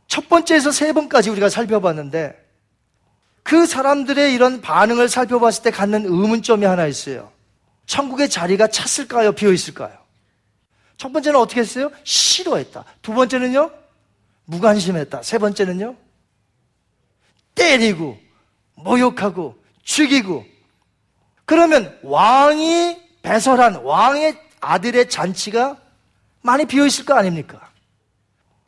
첫 0.08 0.30
번째에서 0.30 0.72
세 0.72 0.94
번까지 0.94 1.30
우리가 1.30 1.50
살펴봤는데, 1.50 2.44
그 3.44 3.66
사람들의 3.66 4.34
이런 4.34 4.62
반응을 4.62 5.10
살펴봤을 5.10 5.64
때 5.64 5.72
갖는 5.72 6.06
의문점이 6.06 6.66
하나 6.66 6.88
있어요. 6.88 7.32
천국의 7.86 8.30
자리가 8.30 8.68
찼을까요? 8.68 9.34
비어 9.34 9.52
있을까요? 9.52 9.96
첫 10.98 11.12
번째는 11.12 11.40
어떻게 11.40 11.62
했어요? 11.62 11.92
싫어했다. 12.04 12.86
두 13.02 13.14
번째는요? 13.14 13.70
무관심했다. 14.46 15.24
세 15.24 15.38
번째는요? 15.38 15.96
때리고, 17.54 18.18
모욕하고, 18.76 19.58
죽이고. 19.84 20.46
그러면 21.46 21.98
왕이 22.04 22.98
배설한 23.22 23.76
왕의 23.84 24.40
아들의 24.60 25.10
잔치가 25.10 25.78
많이 26.46 26.66
비어 26.66 26.86
있을 26.86 27.06
거 27.06 27.16
아닙니까? 27.16 27.72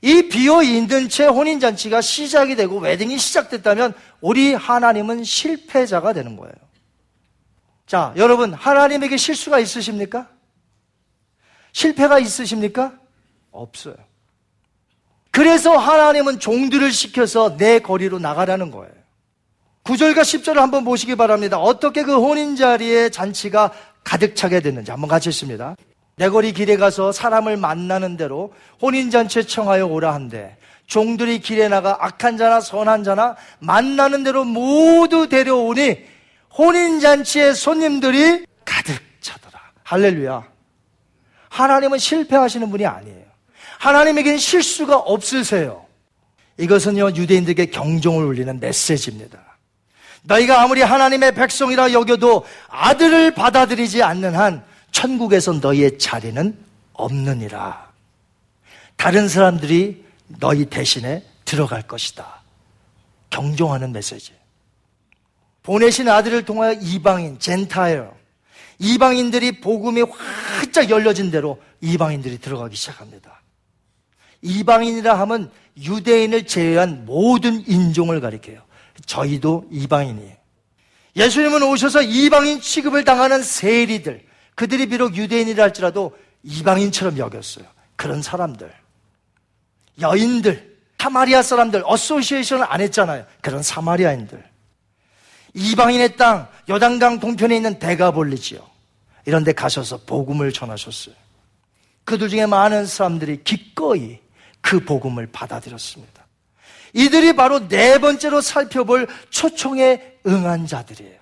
이 0.01 0.27
비어 0.29 0.63
있는 0.63 1.09
채 1.09 1.25
혼인 1.25 1.59
잔치가 1.59 2.01
시작이 2.01 2.55
되고 2.55 2.77
웨딩이 2.79 3.17
시작됐다면 3.17 3.93
우리 4.19 4.53
하나님은 4.53 5.23
실패자가 5.23 6.13
되는 6.13 6.35
거예요. 6.35 6.53
자, 7.85 8.13
여러분, 8.17 8.53
하나님에게 8.53 9.15
실수가 9.15 9.59
있으십니까? 9.59 10.27
실패가 11.71 12.19
있으십니까? 12.19 12.93
없어요. 13.51 13.95
그래서 15.31 15.77
하나님은 15.77 16.39
종들을 16.39 16.91
시켜서 16.91 17.57
내 17.57 17.79
거리로 17.79 18.19
나가라는 18.19 18.71
거예요. 18.71 18.93
9절과 19.83 20.21
10절을 20.21 20.55
한번 20.55 20.83
보시기 20.83 21.15
바랍니다. 21.15 21.59
어떻게 21.59 22.03
그 22.03 22.15
혼인 22.15 22.55
자리에 22.55 23.09
잔치가 23.09 23.71
가득 24.03 24.35
차게 24.35 24.59
됐는지 24.61 24.91
한번 24.91 25.09
같이 25.09 25.29
읽습니다. 25.29 25.75
내 26.17 26.29
거리 26.29 26.51
길에 26.51 26.77
가서 26.77 27.11
사람을 27.11 27.57
만나는 27.57 28.17
대로 28.17 28.51
혼인 28.81 29.11
잔치에 29.11 29.43
청하여 29.43 29.85
오라 29.85 30.15
한데 30.15 30.57
종들이 30.87 31.39
길에 31.39 31.67
나가 31.67 31.95
악한 31.99 32.37
자나 32.37 32.59
선한 32.59 33.03
자나 33.03 33.35
만나는 33.59 34.23
대로 34.23 34.43
모두 34.43 35.29
데려오니 35.29 35.97
혼인 36.57 36.99
잔치에 36.99 37.53
손님들이 37.53 38.45
가득 38.65 38.99
차더라. 39.21 39.59
할렐루야. 39.83 40.43
하나님은 41.49 41.99
실패하시는 41.99 42.67
분이 42.71 42.85
아니에요. 42.87 43.25
하나님에게는 43.77 44.39
실수가 44.39 44.97
없으세요. 44.97 45.85
이것은요, 46.57 47.11
유대인들에게 47.11 47.67
경종을 47.67 48.25
울리는 48.25 48.59
메시지입니다. 48.59 49.37
너희가 50.23 50.63
아무리 50.63 50.81
하나님의 50.81 51.35
백성이라 51.35 51.93
여겨도 51.93 52.43
아들을 52.69 53.35
받아들이지 53.35 54.01
않는 54.01 54.33
한 54.33 54.66
천국에서 54.91 55.53
너희의 55.53 55.99
자리는 55.99 56.57
없느니라. 56.93 57.91
다른 58.95 59.27
사람들이 59.27 60.05
너희 60.39 60.65
대신에 60.65 61.23
들어갈 61.45 61.83
것이다. 61.83 62.41
경종하는 63.29 63.91
메시지. 63.91 64.33
보내신 65.63 66.09
아들을 66.09 66.45
통하여 66.45 66.73
이방인, 66.73 67.39
젠타일, 67.39 68.07
이방인들이 68.79 69.59
복음이 69.61 70.01
활짝 70.01 70.89
열려진 70.89 71.31
대로 71.31 71.61
이방인들이 71.81 72.39
들어가기 72.39 72.75
시작합니다. 72.75 73.41
이방인이라 74.41 75.19
하면 75.19 75.51
유대인을 75.77 76.47
제외한 76.47 77.05
모든 77.05 77.67
인종을 77.67 78.21
가리켜요. 78.21 78.61
저희도 79.05 79.65
이방인이에요. 79.71 80.35
예수님은 81.15 81.63
오셔서 81.63 82.03
이방인 82.03 82.61
취급을 82.61 83.03
당하는 83.03 83.41
세리들, 83.41 84.23
그들이 84.57 84.87
비록 84.87 85.15
유대인이라 85.15 85.63
할지라도 85.63 86.17
이방인처럼 86.41 87.19
여겼어요. 87.19 87.65
그런 87.95 88.23
사람들. 88.23 88.73
여인들, 90.01 90.77
사마리아 90.97 91.43
사람들, 91.43 91.83
어소시에이션을 91.85 92.65
안 92.67 92.81
했잖아요. 92.81 93.25
그런 93.41 93.61
사마리아인들. 93.61 94.43
이방인의 95.53 96.17
땅, 96.17 96.47
요단강 96.67 97.19
동편에 97.19 97.55
있는 97.55 97.77
대가볼리지요. 97.77 98.59
이런 99.25 99.43
데 99.43 99.53
가셔서 99.53 99.99
복음을 100.07 100.51
전하셨어요. 100.51 101.13
그들 102.03 102.29
중에 102.29 102.47
많은 102.47 102.87
사람들이 102.87 103.43
기꺼이 103.43 104.17
그 104.61 104.79
복음을 104.79 105.27
받아들였습니다. 105.27 106.25
이들이 106.93 107.35
바로 107.35 107.67
네 107.67 107.99
번째로 107.99 108.41
살펴볼 108.41 109.07
초청에 109.29 110.15
응한 110.25 110.65
자들이에요. 110.65 111.16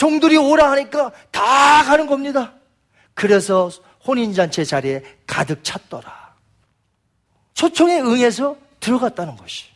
종들이 0.00 0.38
오라 0.38 0.70
하니까 0.70 1.12
다 1.30 1.84
가는 1.84 2.06
겁니다. 2.06 2.54
그래서 3.12 3.70
혼인잔치 4.06 4.64
자리에 4.64 5.02
가득 5.26 5.62
찼더라. 5.62 6.36
초청에 7.52 8.00
응해서 8.00 8.56
들어갔다는 8.80 9.36
것이. 9.36 9.66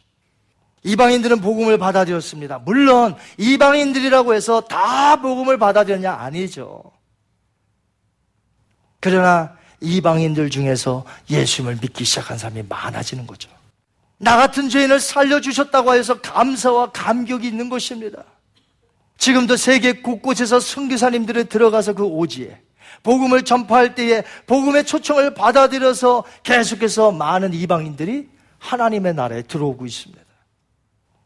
이방인들은 0.82 1.42
복음을 1.42 1.76
받아들였습니다. 1.76 2.58
물론 2.60 3.16
이방인들이라고 3.36 4.32
해서 4.32 4.62
다 4.62 5.16
복음을 5.16 5.58
받아들였냐? 5.58 6.14
아니죠. 6.14 6.82
그러나 9.00 9.58
이방인들 9.82 10.48
중에서 10.48 11.04
예수님을 11.28 11.80
믿기 11.82 12.06
시작한 12.06 12.38
사람이 12.38 12.62
많아지는 12.66 13.26
거죠. 13.26 13.50
나 14.16 14.38
같은 14.38 14.70
죄인을 14.70 15.00
살려주셨다고 15.00 15.92
해서 15.92 16.18
감사와 16.22 16.92
감격이 16.92 17.46
있는 17.46 17.68
것입니다. 17.68 18.24
지금도 19.18 19.56
세계 19.56 20.02
곳곳에서 20.02 20.60
선교사님들이 20.60 21.44
들어가서 21.48 21.94
그 21.94 22.04
오지에 22.04 22.60
복음을 23.02 23.42
전파할 23.42 23.94
때에 23.94 24.24
복음의 24.46 24.84
초청을 24.84 25.34
받아들여서 25.34 26.24
계속해서 26.42 27.12
많은 27.12 27.52
이방인들이 27.54 28.28
하나님의 28.58 29.14
나라에 29.14 29.42
들어오고 29.42 29.86
있습니다. 29.86 30.22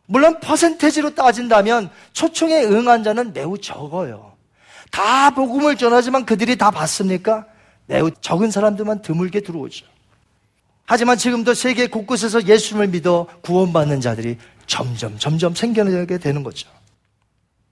물론 0.07 0.41
퍼센테지로 0.41 1.14
따진다면 1.14 1.91
초청에 2.12 2.64
응한 2.64 3.05
자는 3.05 3.32
매우 3.32 3.59
적어요. 3.59 4.32
다 4.91 5.30
복음을 5.30 5.76
전하지만 5.76 6.24
그들이 6.24 6.57
다 6.57 6.70
받습니까? 6.70 7.47
매우 7.86 8.11
적은 8.11 8.51
사람들만 8.51 9.03
드물게 9.03 9.41
들어오죠. 9.41 9.86
하지만 10.86 11.18
지금도 11.18 11.53
세계 11.53 11.86
곳곳에서 11.86 12.47
예수님을 12.47 12.89
믿어 12.89 13.26
구원받는 13.43 14.01
자들이 14.01 14.39
점점 14.66 15.18
점점 15.18 15.55
생겨나게 15.55 16.18
되는 16.18 16.43
거죠. 16.43 16.68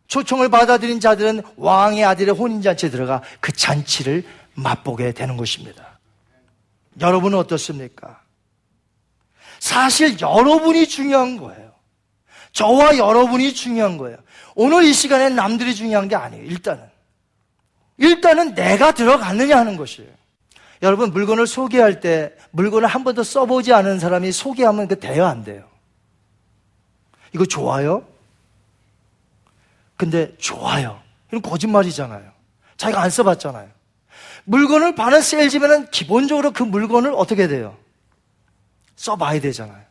초청을 0.08 0.48
받아들인 0.48 1.00
자들은 1.00 1.42
왕의 1.56 2.04
아들의 2.04 2.34
혼인잔치에 2.34 2.90
들어가 2.90 3.22
그 3.40 3.52
잔치를 3.52 4.24
맛보게 4.54 5.12
되는 5.12 5.36
것입니다. 5.36 5.98
여러분은 7.00 7.38
어떻습니까? 7.38 8.20
사실 9.58 10.20
여러분이 10.20 10.86
중요한 10.86 11.36
거예요. 11.36 11.72
저와 12.52 12.96
여러분이 12.96 13.52
중요한 13.52 13.98
거예요. 13.98 14.16
오늘 14.54 14.84
이 14.84 14.92
시간에 14.92 15.28
남들이 15.28 15.74
중요한 15.74 16.08
게 16.08 16.16
아니에요. 16.16 16.44
일단은. 16.44 16.84
일단은 17.98 18.54
내가 18.54 18.92
들어갔느냐 18.92 19.58
하는 19.58 19.76
것이에요. 19.76 20.10
여러분, 20.82 21.10
물건을 21.10 21.46
소개할 21.46 22.00
때 22.00 22.34
물건을 22.50 22.86
한 22.88 23.04
번도 23.04 23.22
써보지 23.22 23.72
않은 23.72 23.98
사람이 23.98 24.32
소개하면 24.32 24.88
그 24.88 24.98
돼요, 24.98 25.26
안 25.26 25.44
돼요? 25.44 25.64
이거 27.34 27.44
좋아요? 27.44 28.06
근데 29.96 30.36
좋아요. 30.38 31.00
이건 31.28 31.42
거짓말이잖아요. 31.42 32.30
자기가 32.76 33.00
안 33.02 33.10
써봤잖아요. 33.10 33.68
물건을 34.44 34.94
파는 34.94 35.22
세일즈맨은 35.22 35.90
기본적으로 35.90 36.52
그 36.52 36.62
물건을 36.62 37.12
어떻게 37.14 37.48
돼요? 37.48 37.76
써봐야 38.94 39.40
되잖아요. 39.40 39.84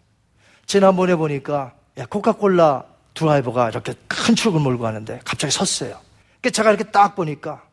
지난번에 0.66 1.16
보니까 1.16 1.74
야, 1.98 2.06
코카콜라 2.06 2.86
드라이버가 3.14 3.70
이렇게 3.70 3.94
큰 4.08 4.36
트럭을 4.36 4.60
몰고 4.60 4.84
가는데 4.84 5.20
갑자기 5.24 5.52
섰어요. 5.52 6.00
그 6.42 6.52
제가 6.52 6.72
이렇게 6.72 6.90
딱 6.92 7.16
보니까 7.16 7.64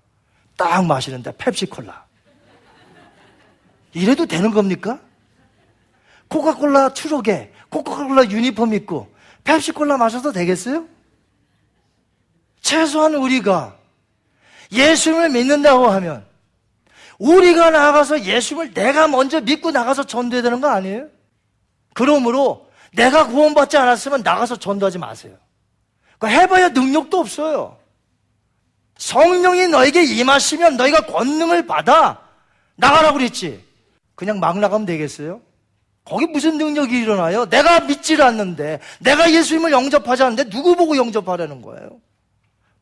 딱 0.57 0.85
마시는데 0.85 1.33
펩시콜라. 1.37 2.05
이래도 3.95 4.27
되는 4.27 4.51
겁니까? 4.51 5.01
코카콜라 6.29 6.95
트럭에 6.95 7.53
코카콜라 7.69 8.25
유니폼 8.25 8.73
입고 8.75 9.13
펩시콜라 9.45 9.99
마셔도 9.99 10.33
되겠어요? 10.33 10.87
최소한 12.63 13.15
우리가 13.15 13.77
예수님을 14.71 15.29
믿는다고 15.31 15.89
하면 15.89 16.25
우리가 17.19 17.71
나가서 17.71 18.25
예수님을 18.25 18.73
내가 18.73 19.07
먼저 19.07 19.41
믿고 19.41 19.71
나가서 19.71 20.05
전도해야 20.05 20.43
되는 20.43 20.61
거 20.61 20.69
아니에요? 20.69 21.09
그러므로 21.93 22.71
내가 22.93 23.27
구원받지 23.27 23.77
않았으면 23.77 24.23
나가서 24.23 24.57
전도하지 24.57 24.99
마세요. 24.99 25.37
해봐야 26.25 26.69
능력도 26.69 27.19
없어요. 27.19 27.79
성령이 28.97 29.69
너에게 29.69 30.05
임하시면 30.05 30.77
너희가 30.77 31.07
권능을 31.07 31.67
받아 31.67 32.21
나가라고 32.77 33.19
그랬지. 33.19 33.65
그냥 34.15 34.39
막 34.39 34.59
나가면 34.59 34.87
되겠어요? 34.87 35.41
거기 36.05 36.27
무슨 36.27 36.59
능력이 36.59 36.97
일어나요? 36.97 37.47
내가 37.47 37.81
믿지를 37.81 38.25
않는데, 38.25 38.81
내가 39.01 39.33
예수님을 39.33 39.73
영접하지 39.73 40.23
않는데 40.23 40.51
누구 40.51 40.77
보고 40.77 40.97
영접하라는 40.97 41.63
거예요? 41.63 42.01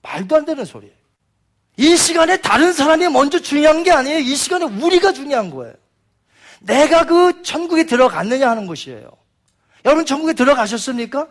말도 0.02 0.36
안 0.36 0.44
되는 0.44 0.64
소리예요. 0.64 0.94
이 1.76 1.96
시간에 1.96 2.36
다른 2.36 2.72
사람이 2.72 3.08
먼저 3.08 3.38
중요한 3.40 3.82
게 3.82 3.90
아니에요. 3.90 4.18
이 4.18 4.36
시간에 4.36 4.64
우리가 4.64 5.12
중요한 5.12 5.50
거예요. 5.50 5.74
내가 6.60 7.06
그 7.06 7.42
천국에 7.42 7.84
들어갔느냐 7.84 8.50
하는 8.50 8.66
것이에요. 8.66 9.10
여러분 9.84 10.04
천국에 10.04 10.34
들어가셨습니까? 10.34 11.26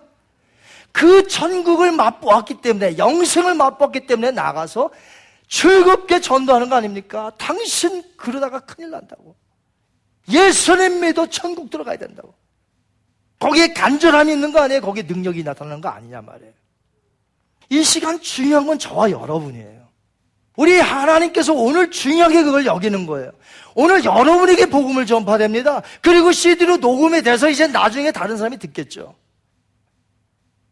그 0.91 1.27
천국을 1.27 1.91
맛보았기 1.91 2.61
때문에 2.61 2.97
영생을 2.97 3.53
맛보았기 3.53 4.07
때문에 4.07 4.31
나가서 4.31 4.89
즐겁게 5.47 6.19
전도하는 6.19 6.69
거 6.69 6.75
아닙니까? 6.75 7.31
당신 7.37 8.03
그러다가 8.17 8.59
큰일 8.59 8.91
난다고. 8.91 9.35
예수님 10.31 11.01
믿어 11.01 11.27
천국 11.27 11.69
들어가야 11.69 11.97
된다고. 11.97 12.33
거기에 13.39 13.73
간절함이 13.73 14.31
있는 14.31 14.51
거 14.51 14.61
아니에요? 14.61 14.81
거기에 14.81 15.03
능력이 15.03 15.43
나타나는 15.43 15.81
거 15.81 15.89
아니냐 15.89 16.21
말이에요. 16.21 16.53
이 17.69 17.83
시간 17.83 18.19
중요한 18.19 18.65
건 18.65 18.79
저와 18.79 19.11
여러분이에요. 19.11 19.79
우리 20.55 20.77
하나님께서 20.77 21.53
오늘 21.53 21.89
중요하게 21.89 22.43
그걸 22.43 22.65
여기는 22.65 23.05
거예요. 23.05 23.31
오늘 23.75 24.03
여러분에게 24.03 24.65
복음을 24.65 25.05
전파됩니다. 25.05 25.81
그리고 26.01 26.31
CD로 26.31 26.77
녹음이 26.77 27.21
돼서 27.21 27.49
이제 27.49 27.67
나중에 27.67 28.11
다른 28.11 28.35
사람이 28.35 28.57
듣겠죠. 28.57 29.15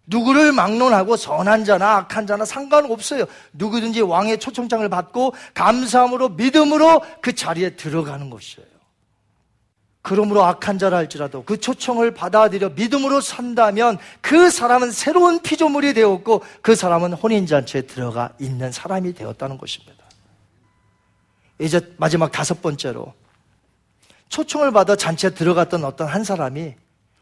누구를 0.08 0.52
막론하고 0.52 1.16
선한 1.16 1.66
자나 1.66 1.98
악한 1.98 2.28
자나 2.28 2.46
상관없어요. 2.46 3.26
누구든지 3.54 4.02
왕의 4.02 4.40
초청장을 4.40 4.88
받고 4.90 5.34
감사함으로 5.54 6.30
믿음으로 6.30 7.02
그 7.22 7.36
자리에 7.36 7.76
들어가는 7.76 8.30
것이에요. 8.30 8.77
그러므로 10.08 10.46
악한 10.46 10.80
자라 10.80 10.96
할지라도 10.96 11.44
그 11.44 11.60
초청을 11.60 12.14
받아들여 12.14 12.70
믿음으로 12.70 13.20
산다면 13.20 13.98
그 14.22 14.50
사람은 14.50 14.92
새로운 14.92 15.42
피조물이 15.42 15.94
되었고 15.94 16.46
그 16.62 16.76
사람은 16.76 17.12
혼인잔치에 17.12 17.82
들어가 17.82 18.32
있는 18.40 18.72
사람이 18.72 19.14
되었다는 19.14 19.58
것입니다. 19.58 20.06
이제 21.60 21.94
마지막 21.98 22.32
다섯 22.32 22.62
번째로 22.62 23.14
초청을 24.30 24.72
받아 24.72 24.96
잔치에 24.96 25.32
들어갔던 25.32 25.84
어떤 25.84 26.08
한 26.08 26.24
사람이 26.24 26.76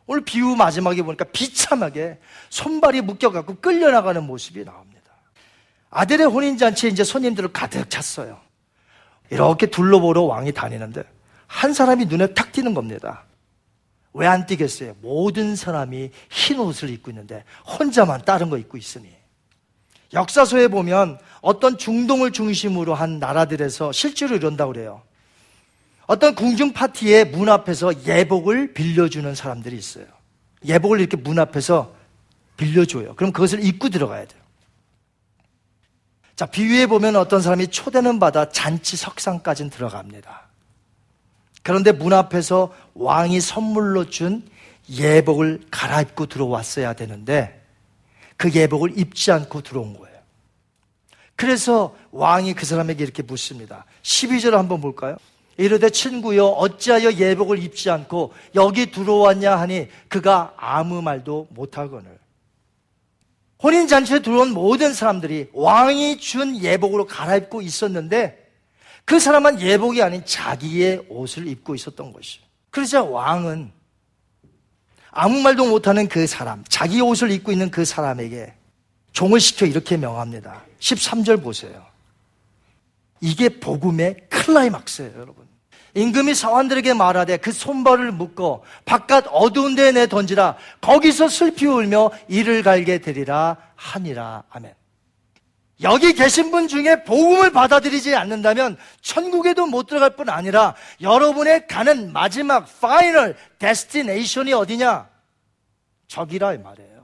오늘 0.06 0.24
비유 0.24 0.56
마지막에 0.56 1.02
보니까 1.02 1.26
비참하게 1.26 2.20
손발이 2.52 3.02
묶여갖고 3.02 3.56
끌려나가는 3.62 4.22
모습이 4.24 4.64
나옵니다. 4.64 5.12
아들의 5.90 6.28
혼인잔치에 6.28 6.92
이제 6.92 7.04
손님들을 7.04 7.52
가득 7.52 7.90
찼어요. 7.90 8.38
이렇게 9.32 9.66
둘러보러 9.66 10.22
왕이 10.22 10.52
다니는데 10.52 11.15
한 11.48 11.74
사람이 11.74 12.06
눈에 12.06 12.34
탁 12.34 12.52
띄는 12.52 12.74
겁니다. 12.74 13.24
왜 14.14 14.28
안 14.28 14.46
띄겠어요? 14.46 14.96
모든 15.02 15.56
사람이 15.56 16.10
흰 16.30 16.60
옷을 16.60 16.90
입고 16.90 17.12
있는데 17.12 17.44
혼자만 17.68 18.24
다른 18.24 18.50
거 18.50 18.58
입고 18.58 18.78
있으니. 18.78 19.10
역사서에 20.14 20.70
보면 20.70 21.20
어떤 21.42 21.78
중동을 21.78 22.32
중심으로 22.32 22.96
한 22.96 23.20
나라들에서 23.20 23.92
실제로 23.92 24.36
이런다고 24.36 24.72
그래요. 24.72 25.02
어떤 26.08 26.34
궁중 26.36 26.72
파티의 26.72 27.26
문 27.32 27.50
앞에서 27.50 28.06
예복을 28.06 28.74
빌려주는 28.74 29.36
사람들이 29.36 29.76
있어요. 29.76 30.06
예복을 30.64 31.02
이렇게 31.02 31.18
문 31.18 31.38
앞에서 31.40 31.94
빌려줘요. 32.56 33.16
그럼 33.16 33.34
그것을 33.34 33.66
입고 33.66 33.90
들어가야 33.90 34.26
돼요. 34.26 34.42
자, 36.36 36.46
비유해 36.46 36.88
보면 36.88 37.16
어떤 37.18 37.42
사람이 37.42 37.68
초대는 37.68 38.20
받아 38.20 38.50
잔치 38.50 38.96
석상까지는 38.96 39.72
들어갑니다. 39.72 40.45
그런데 41.66 41.92
문 41.92 42.14
앞에서 42.14 42.72
왕이 42.94 43.42
선물로 43.42 44.12
준 44.12 44.48
예복을 44.88 45.62
갈아입고 45.72 46.28
들어왔어야 46.28 46.94
되는데 46.94 47.60
그 48.38 48.52
예복을 48.52 49.00
입지 49.00 49.32
않고 49.32 49.62
들어온 49.62 49.98
거예요. 49.98 50.16
그래서 51.36 51.96
왕이 52.12 52.54
그 52.54 52.68
사람에게 52.68 53.04
이렇게 53.04 53.24
묻습니다. 53.24 53.86
12절 54.04 54.52
한번 54.52 54.80
볼까요? 54.80 55.18
이르되 55.58 55.90
친구여 55.90 56.46
어찌하여 56.46 57.14
예복을 57.14 57.58
입지 57.64 57.90
않고 57.90 58.34
여기 58.54 58.92
들어왔냐 58.92 59.56
하니 59.56 59.88
그가 60.08 60.54
아무 60.58 61.02
말도 61.02 61.48
못하거늘 61.50 62.20
혼인잔치에 63.64 64.20
들어온 64.20 64.52
모든 64.52 64.94
사람들이 64.94 65.50
왕이 65.52 66.20
준 66.20 66.62
예복으로 66.62 67.08
갈아입고 67.08 67.64
있었는데 67.64 68.45
그 69.06 69.20
사람은 69.20 69.62
예복이 69.62 70.02
아닌 70.02 70.24
자기의 70.26 71.06
옷을 71.10 71.48
입고 71.48 71.76
있었던 71.76 72.12
것이죠. 72.12 72.44
그러자 72.72 73.04
왕은 73.04 73.72
아무 75.12 75.42
말도 75.42 75.68
못하는 75.68 76.10
그 76.10 76.28
사람, 76.28 76.64
자기 76.68 77.00
옷을 77.00 77.32
입고 77.32 77.52
있는 77.52 77.72
그 77.72 77.86
사람에게 77.86 78.54
종을 79.14 79.40
시켜 79.40 79.66
이렇게 79.66 79.96
명합니다. 79.96 80.64
13절 80.80 81.42
보세요. 81.42 81.86
이게 83.22 83.48
복음의 83.48 84.28
클라이막스예요, 84.30 85.14
여러분. 85.16 85.46
임금이 85.94 86.36
사원들에게 86.36 86.94
말하되 86.94 87.38
그 87.38 87.54
손발을 87.54 88.12
묶어 88.12 88.62
바깥 88.84 89.26
어두운 89.32 89.76
데에 89.76 89.94
내 89.94 90.08
던지라 90.08 90.58
거기서 90.82 91.30
슬피 91.30 91.66
울며 91.66 92.12
이를 92.28 92.64
갈게 92.64 92.98
되리라 92.98 93.56
하니라. 93.76 94.44
아멘. 94.50 94.74
여기 95.82 96.14
계신 96.14 96.52
분 96.52 96.68
중에 96.68 97.04
복음을 97.04 97.52
받아들이지 97.52 98.16
않는다면 98.16 98.78
천국에도 99.02 99.66
못 99.66 99.88
들어갈 99.88 100.16
뿐 100.16 100.30
아니라 100.30 100.76
여러분의 101.02 101.68
가는 101.68 102.14
마지막 102.14 102.66
final 102.80 103.36
destination이 103.60 104.54
어디냐? 104.54 105.10
지옥이라 106.08 106.54
이 106.54 106.58
말이에요. 106.60 106.96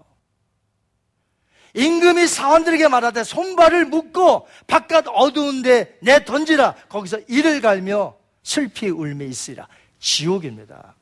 임금이 1.74 2.28
사원들에게 2.28 2.88
말하되 2.88 3.24
손발을 3.24 3.86
묶고 3.86 4.48
바깥 4.68 5.06
어두운데 5.08 5.98
내 6.02 6.24
던지라 6.24 6.76
거기서 6.90 7.20
이를 7.28 7.62
갈며 7.62 8.16
슬피 8.44 8.90
욺이 8.90 9.26
있으리라 9.28 9.68
지옥입니다. 10.00 10.96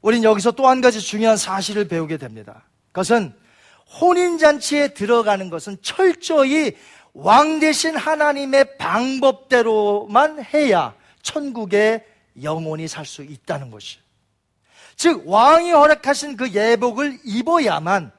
우린 0.00 0.22
여기서 0.22 0.52
또 0.52 0.68
한 0.68 0.80
가지 0.80 1.00
중요한 1.00 1.36
사실을 1.36 1.88
배우게 1.88 2.18
됩니다. 2.18 2.64
그것은 2.92 3.34
혼인잔치에 4.00 4.88
들어가는 4.88 5.50
것은 5.50 5.78
철저히 5.82 6.76
왕 7.14 7.58
대신 7.58 7.96
하나님의 7.96 8.76
방법대로만 8.78 10.44
해야 10.44 10.94
천국에 11.22 12.04
영원히 12.42 12.86
살 12.86 13.04
수 13.04 13.22
있다는 13.22 13.70
것이. 13.70 13.98
즉, 14.96 15.22
왕이 15.26 15.70
허락하신 15.72 16.36
그 16.36 16.50
예복을 16.50 17.20
입어야만 17.24 18.12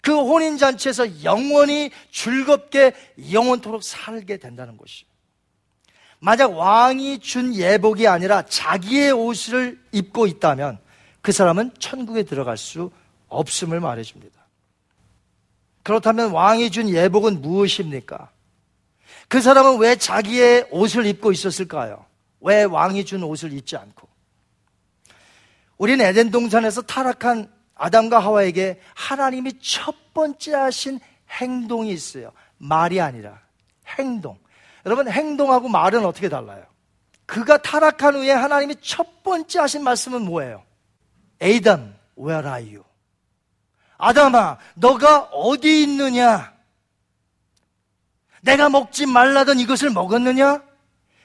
그 0.00 0.14
혼인잔치에서 0.14 1.24
영원히 1.24 1.90
즐겁게 2.10 2.92
영원토록 3.32 3.82
살게 3.82 4.36
된다는 4.38 4.76
것이. 4.76 5.04
만약 6.20 6.52
왕이 6.52 7.20
준 7.20 7.54
예복이 7.54 8.06
아니라 8.06 8.42
자기의 8.42 9.12
옷을 9.12 9.80
입고 9.92 10.26
있다면 10.26 10.78
그 11.20 11.32
사람은 11.32 11.72
천국에 11.78 12.22
들어갈 12.24 12.56
수 12.56 12.90
없음을 13.28 13.80
말해줍니다. 13.80 14.37
그렇다면 15.88 16.32
왕이 16.32 16.70
준 16.70 16.90
예복은 16.90 17.40
무엇입니까? 17.40 18.28
그 19.26 19.40
사람은 19.40 19.78
왜 19.78 19.96
자기의 19.96 20.68
옷을 20.70 21.06
입고 21.06 21.32
있었을까요? 21.32 22.04
왜 22.42 22.64
왕이 22.64 23.06
준 23.06 23.22
옷을 23.22 23.54
입지 23.54 23.74
않고? 23.74 24.06
우리는 25.78 26.04
에덴 26.04 26.30
동산에서 26.30 26.82
타락한 26.82 27.50
아담과 27.74 28.18
하와에게 28.18 28.82
하나님이 28.94 29.60
첫 29.62 30.12
번째 30.12 30.56
하신 30.56 31.00
행동이 31.30 31.90
있어요. 31.90 32.32
말이 32.58 33.00
아니라 33.00 33.40
행동. 33.98 34.38
여러분 34.84 35.08
행동하고 35.08 35.68
말은 35.68 36.04
어떻게 36.04 36.28
달라요? 36.28 36.66
그가 37.24 37.62
타락한 37.62 38.14
후에 38.14 38.30
하나님이 38.30 38.74
첫 38.82 39.22
번째 39.22 39.60
하신 39.60 39.84
말씀은 39.84 40.20
뭐예요? 40.20 40.64
에이담, 41.40 41.96
where 42.18 42.46
are 42.46 42.74
you? 42.74 42.87
아담아, 43.98 44.58
너가 44.74 45.24
어디 45.32 45.82
있느냐? 45.82 46.52
내가 48.40 48.68
먹지 48.68 49.06
말라던 49.06 49.58
이것을 49.58 49.90
먹었느냐? 49.90 50.62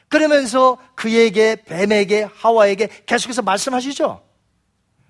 그러면서 0.10 0.78
그에게, 0.96 1.64
뱀에게, 1.64 2.24
하와에게 2.24 2.90
계속해서 3.06 3.44
말씀하시죠? 3.44 4.24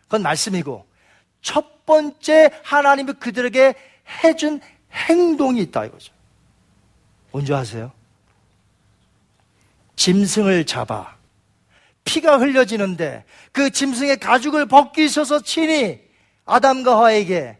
그건 0.03 0.22
말씀이고, 0.22 0.86
첫 1.41 1.86
번째 1.86 2.51
하나님이 2.64 3.14
그들에게 3.14 3.74
해준 4.24 4.61
행동이 4.91 5.61
있다 5.61 5.86
이거죠. 5.86 6.14
뭔지 7.32 7.53
아세요? 7.53 7.91
짐승을 9.95 10.66
잡아 10.66 11.16
피가 12.03 12.38
흘려지는데 12.38 13.26
그 13.51 13.70
짐승의 13.70 14.18
가죽을 14.20 14.66
벗기셔서 14.68 15.41
친히 15.41 16.01
아담과 16.46 17.04
하에게 17.04 17.58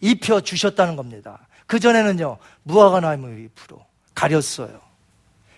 입혀 0.00 0.40
주셨다는 0.40 0.96
겁니다. 0.96 1.46
그 1.66 1.78
전에는요 1.78 2.38
무화과 2.62 3.00
나무 3.00 3.28
잎으로 3.28 3.84
가렸어요. 4.14 4.80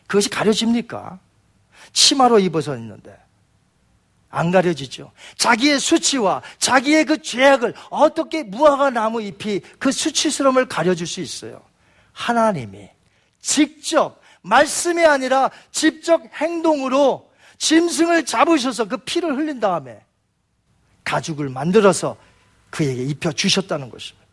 그것이 0.07 0.29
가려집니까? 0.29 1.19
치마로 1.93 2.39
입어서 2.39 2.77
있는데 2.77 3.17
안 4.29 4.51
가려지죠. 4.51 5.13
자기의 5.37 5.79
수치와 5.79 6.43
자기의 6.59 7.05
그 7.05 7.23
죄악을 7.23 7.75
어떻게 7.91 8.43
무화과 8.43 8.91
나무 8.91 9.23
잎이 9.23 9.61
그 9.79 9.93
수치스러움을 9.93 10.67
가려줄 10.67 11.07
수 11.07 11.21
있어요. 11.21 11.63
하나님이 12.13 12.91
직접 13.41 14.21
말씀이 14.43 15.05
아니라 15.05 15.51
직접 15.71 16.23
행동으로 16.35 17.31
짐승을 17.59 18.25
잡으셔서 18.25 18.89
그 18.89 18.97
피를 18.99 19.37
흘린 19.37 19.61
다음에 19.61 20.05
가죽을 21.05 21.49
만들어서 21.49 22.17
그에게 22.73 23.05
입혀 23.05 23.31
주셨다는 23.31 23.91
것입니다. 23.91 24.27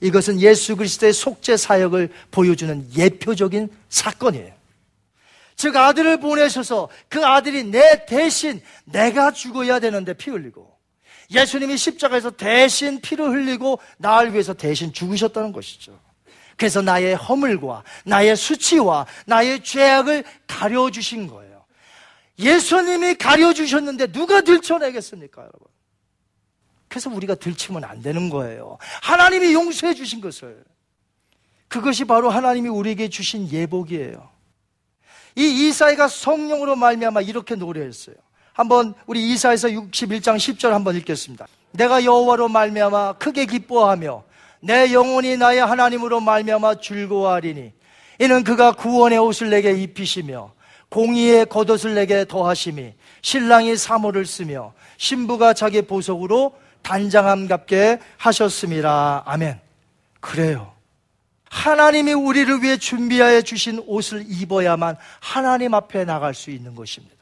이것은 0.00 0.40
예수 0.40 0.74
그리스도의 0.74 1.12
속죄 1.12 1.56
사역을 1.56 2.10
보여주는 2.30 2.88
예표적인 2.96 3.68
사건이에요. 3.90 4.52
즉 5.54 5.76
아들을 5.76 6.18
보내셔서 6.18 6.88
그 7.08 7.24
아들이 7.24 7.62
내 7.62 8.04
대신 8.06 8.60
내가 8.84 9.30
죽어야 9.30 9.78
되는데 9.78 10.14
피 10.14 10.30
흘리고 10.30 10.74
예수님이 11.30 11.76
십자가에서 11.76 12.30
대신 12.30 13.00
피를 13.00 13.30
흘리고 13.30 13.78
나를 13.98 14.32
위해서 14.32 14.54
대신 14.54 14.92
죽으셨다는 14.92 15.52
것이죠. 15.52 15.98
그래서 16.56 16.82
나의 16.82 17.14
허물과 17.14 17.84
나의 18.04 18.36
수치와 18.36 19.06
나의 19.26 19.62
죄악을 19.62 20.24
가려주신 20.46 21.26
거예요. 21.28 21.64
예수님이 22.38 23.14
가려주셨는데 23.14 24.08
누가 24.08 24.40
들춰내겠습니까, 24.40 25.42
여러분? 25.42 25.73
그래서 26.94 27.10
우리가 27.10 27.34
들치면 27.34 27.82
안 27.82 28.02
되는 28.02 28.30
거예요. 28.30 28.78
하나님이 29.02 29.52
용서해 29.52 29.94
주신 29.94 30.20
것을. 30.20 30.62
그것이 31.66 32.04
바로 32.04 32.30
하나님이 32.30 32.68
우리에게 32.68 33.08
주신 33.08 33.50
예복이에요. 33.50 34.30
이 35.34 35.42
이사이가 35.66 36.06
성령으로 36.06 36.76
말미암아 36.76 37.22
이렇게 37.22 37.56
노래했어요. 37.56 38.14
한번 38.52 38.94
우리 39.06 39.28
이사에서 39.32 39.66
61장 39.66 40.36
10절 40.36 40.68
한번 40.68 40.94
읽겠습니다. 40.94 41.48
내가 41.72 42.04
여호와로 42.04 42.46
말미암아 42.46 43.14
크게 43.14 43.46
기뻐하며 43.46 44.22
내 44.60 44.92
영혼이 44.92 45.36
나의 45.36 45.66
하나님으로 45.66 46.20
말미암아 46.20 46.76
즐거워하리니 46.76 47.72
이는 48.20 48.44
그가 48.44 48.70
구원의 48.70 49.18
옷을 49.18 49.50
내게 49.50 49.72
입히시며 49.72 50.52
공의의 50.90 51.46
겉옷을 51.46 51.96
내게 51.96 52.24
더하심이 52.24 52.94
신랑이 53.20 53.76
사모를 53.76 54.26
쓰며 54.26 54.74
신부가 54.96 55.54
자기 55.54 55.82
보석으로 55.82 56.62
단장함갑게 56.84 57.98
하셨습니다. 58.18 59.24
아멘. 59.26 59.58
그래요. 60.20 60.72
하나님이 61.50 62.12
우리를 62.12 62.62
위해 62.62 62.76
준비하여 62.76 63.42
주신 63.42 63.82
옷을 63.86 64.24
입어야만 64.28 64.96
하나님 65.20 65.74
앞에 65.74 66.04
나갈 66.04 66.34
수 66.34 66.50
있는 66.50 66.74
것입니다. 66.74 67.14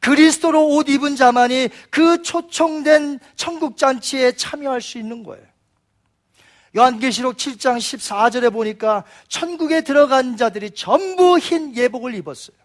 그리스도로 0.00 0.68
옷 0.68 0.88
입은 0.88 1.16
자만이 1.16 1.68
그 1.90 2.22
초청된 2.22 3.18
천국잔치에 3.36 4.32
참여할 4.32 4.80
수 4.80 4.98
있는 4.98 5.22
거예요. 5.22 5.44
요한계시록 6.76 7.36
7장 7.36 7.78
14절에 7.78 8.52
보니까 8.52 9.04
천국에 9.28 9.80
들어간 9.80 10.36
자들이 10.36 10.70
전부 10.72 11.38
흰 11.38 11.74
예복을 11.74 12.14
입었어요. 12.14 12.56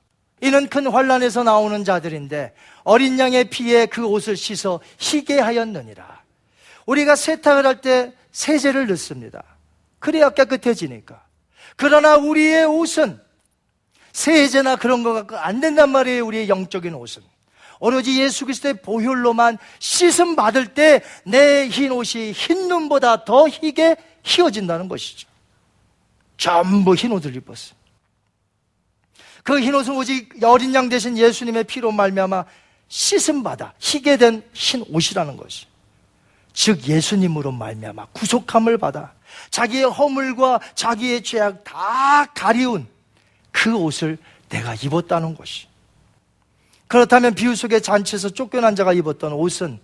이는 0.41 0.67
큰 0.67 0.87
환란에서 0.87 1.43
나오는 1.43 1.85
자들인데 1.85 2.53
어린 2.83 3.17
양의 3.19 3.45
피에 3.45 3.85
그 3.85 4.05
옷을 4.05 4.35
씻어 4.37 4.79
희게 4.97 5.39
하였느니라. 5.39 6.21
우리가 6.85 7.15
세탁을 7.15 7.65
할 7.65 7.81
때 7.81 8.13
세제를 8.31 8.87
넣습니다. 8.87 9.43
그래야 9.99 10.29
깨끗해지니까. 10.31 11.23
그러나 11.75 12.17
우리의 12.17 12.65
옷은 12.65 13.21
세제나 14.11 14.75
그런 14.75 15.03
거 15.03 15.13
갖고 15.13 15.37
안 15.37 15.59
된단 15.61 15.91
말이에요. 15.91 16.25
우리의 16.25 16.49
영적인 16.49 16.93
옷은. 16.93 17.21
오로지 17.79 18.21
예수 18.21 18.45
그리스도의 18.45 18.81
보혈로만 18.81 19.57
씻음 19.79 20.35
받을 20.35 20.73
때 20.73 21.01
내 21.25 21.67
흰 21.67 21.91
옷이 21.91 22.31
흰 22.31 22.67
눈보다 22.67 23.25
더 23.25 23.47
희게 23.47 23.97
휘어진다는 24.23 24.87
것이죠. 24.87 25.27
전부 26.37 26.95
흰 26.95 27.11
옷을 27.11 27.35
입었어요. 27.35 27.75
그 29.43 29.59
흰 29.59 29.75
옷은 29.75 29.95
오직 29.95 30.43
어린 30.43 30.73
양 30.73 30.87
대신 30.89 31.17
예수님의 31.17 31.65
피로 31.65 31.91
말미암아 31.91 32.45
씻음 32.93 33.41
받아 33.41 33.73
희게 33.79 34.17
된 34.17 34.43
흰 34.53 34.85
옷이라는 34.87 35.35
것이. 35.35 35.65
즉 36.53 36.87
예수님으로 36.87 37.51
말미암아 37.51 38.09
구속함을 38.13 38.77
받아 38.77 39.13
자기의 39.49 39.85
허물과 39.85 40.59
자기의 40.75 41.23
죄악 41.23 41.63
다 41.63 42.25
가리운 42.35 42.85
그 43.51 43.75
옷을 43.75 44.19
내가 44.49 44.75
입었다는 44.75 45.33
것이. 45.33 45.65
그렇다면 46.87 47.33
비유 47.33 47.55
속의 47.55 47.81
잔치에서 47.81 48.29
쫓겨난 48.29 48.75
자가 48.75 48.93
입었던 48.93 49.33
옷은 49.33 49.79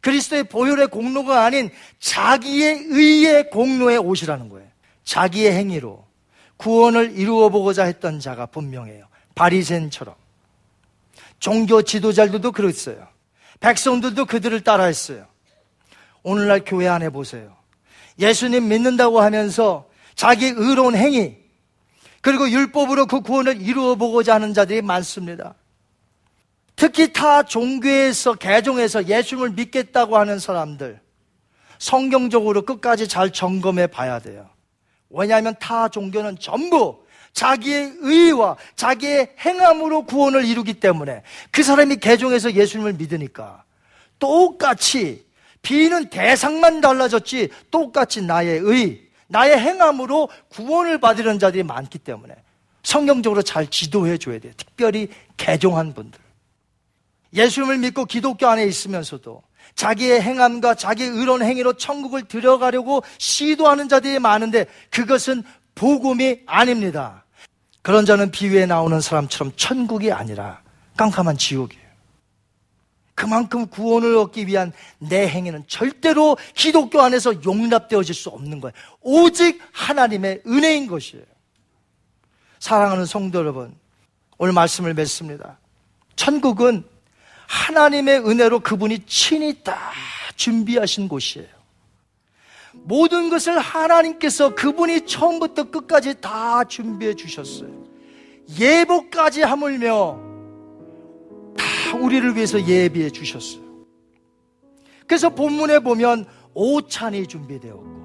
그리스도의 0.00 0.44
보혈의 0.44 0.86
공로가 0.86 1.44
아닌 1.44 1.68
자기의 2.00 2.84
의의 2.88 3.50
공로의 3.50 3.98
옷이라는 3.98 4.48
거예요. 4.48 4.66
자기의 5.04 5.52
행위로 5.52 6.06
구원을 6.56 7.18
이루어 7.18 7.50
보고자 7.50 7.84
했던 7.84 8.18
자가 8.18 8.46
분명해요. 8.46 9.06
바리새인처럼 9.34 10.14
종교 11.38 11.82
지도자들도 11.82 12.52
그랬어요. 12.52 13.06
백성들도 13.60 14.26
그들을 14.26 14.60
따라했어요. 14.62 15.26
오늘날 16.22 16.62
교회 16.64 16.88
안에 16.88 17.10
보세요. 17.10 17.56
예수님 18.18 18.68
믿는다고 18.68 19.20
하면서 19.20 19.88
자기 20.14 20.46
의로운 20.46 20.96
행위, 20.96 21.36
그리고 22.20 22.50
율법으로 22.50 23.06
그 23.06 23.20
구원을 23.20 23.62
이루어 23.62 23.94
보고자 23.94 24.34
하는 24.34 24.52
자들이 24.52 24.82
많습니다. 24.82 25.54
특히 26.74 27.12
타 27.12 27.42
종교에서, 27.42 28.34
개종해서 28.34 29.06
예수님을 29.06 29.50
믿겠다고 29.50 30.16
하는 30.16 30.38
사람들, 30.38 31.00
성경적으로 31.78 32.62
끝까지 32.62 33.08
잘 33.08 33.32
점검해 33.32 33.88
봐야 33.88 34.18
돼요. 34.18 34.48
왜냐하면 35.10 35.54
타 35.60 35.88
종교는 35.88 36.38
전부 36.38 37.04
자기의 37.38 37.92
의와 38.00 38.56
자기의 38.74 39.34
행함으로 39.38 40.06
구원을 40.06 40.44
이루기 40.44 40.74
때문에 40.74 41.22
그 41.52 41.62
사람이 41.62 41.98
개종해서 41.98 42.54
예수님을 42.54 42.94
믿으니까 42.94 43.62
똑같이 44.18 45.24
비는 45.62 46.10
대상만 46.10 46.80
달라졌지 46.80 47.50
똑같이 47.70 48.22
나의 48.22 48.58
의, 48.64 49.02
나의 49.28 49.56
행함으로 49.56 50.28
구원을 50.48 50.98
받으려는 50.98 51.38
자들이 51.38 51.62
많기 51.62 51.98
때문에 51.98 52.34
성경적으로 52.82 53.42
잘 53.42 53.68
지도해 53.68 54.18
줘야 54.18 54.40
돼요. 54.40 54.52
특별히 54.56 55.08
개종한 55.36 55.94
분들. 55.94 56.18
예수님을 57.34 57.78
믿고 57.78 58.06
기독교 58.06 58.48
안에 58.48 58.64
있으면서도 58.64 59.42
자기의 59.76 60.22
행함과 60.22 60.74
자기의 60.74 61.10
의로운 61.10 61.42
행위로 61.42 61.74
천국을 61.74 62.22
들어가려고 62.26 63.04
시도하는 63.18 63.88
자들이 63.88 64.18
많은데 64.18 64.66
그것은 64.90 65.44
복음이 65.76 66.40
아닙니다. 66.46 67.26
그런 67.88 68.04
자는 68.04 68.30
비유에 68.30 68.66
나오는 68.66 69.00
사람처럼 69.00 69.54
천국이 69.56 70.12
아니라 70.12 70.60
깜깜한 70.98 71.38
지옥이에요. 71.38 71.88
그만큼 73.14 73.66
구원을 73.66 74.14
얻기 74.14 74.46
위한 74.46 74.74
내 74.98 75.26
행위는 75.26 75.64
절대로 75.68 76.36
기독교 76.54 77.00
안에서 77.00 77.42
용납되어질 77.42 78.14
수 78.14 78.28
없는 78.28 78.60
거예요. 78.60 78.74
오직 79.00 79.62
하나님의 79.72 80.42
은혜인 80.46 80.86
것이에요. 80.86 81.24
사랑하는 82.58 83.06
성도 83.06 83.38
여러분, 83.38 83.74
오늘 84.36 84.52
말씀을 84.52 84.92
맺습니다. 84.92 85.58
천국은 86.14 86.84
하나님의 87.46 88.18
은혜로 88.18 88.60
그분이 88.60 89.06
친히 89.06 89.62
다 89.62 89.92
준비하신 90.36 91.08
곳이에요. 91.08 91.48
모든 92.84 93.28
것을 93.30 93.58
하나님께서 93.58 94.54
그분이 94.54 95.06
처음부터 95.06 95.70
끝까지 95.70 96.20
다 96.20 96.64
준비해 96.64 97.14
주셨어요. 97.14 97.70
예복까지 98.58 99.42
하물며 99.42 100.20
다 101.56 101.96
우리를 101.98 102.34
위해서 102.34 102.66
예비해 102.66 103.10
주셨어요. 103.10 103.62
그래서 105.06 105.30
본문에 105.30 105.80
보면 105.80 106.26
오찬이 106.54 107.26
준비되었고 107.26 107.98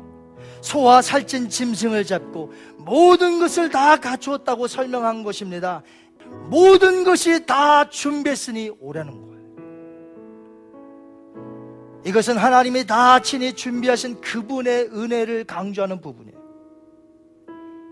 소와 0.61 1.01
살찐 1.01 1.49
짐승을 1.49 2.05
잡고 2.05 2.53
모든 2.77 3.39
것을 3.39 3.69
다 3.69 3.97
갖추었다고 3.97 4.67
설명한 4.67 5.23
것입니다. 5.23 5.83
모든 6.49 7.03
것이 7.03 7.45
다 7.45 7.89
준비했으니 7.89 8.71
오라는 8.79 9.21
거예요. 9.21 9.32
이것은 12.05 12.37
하나님이 12.37 12.85
다 12.85 13.19
친히 13.19 13.53
준비하신 13.53 14.19
그분의 14.19 14.89
은혜를 14.93 15.45
강조하는 15.45 16.01
부분이에요. 16.01 16.37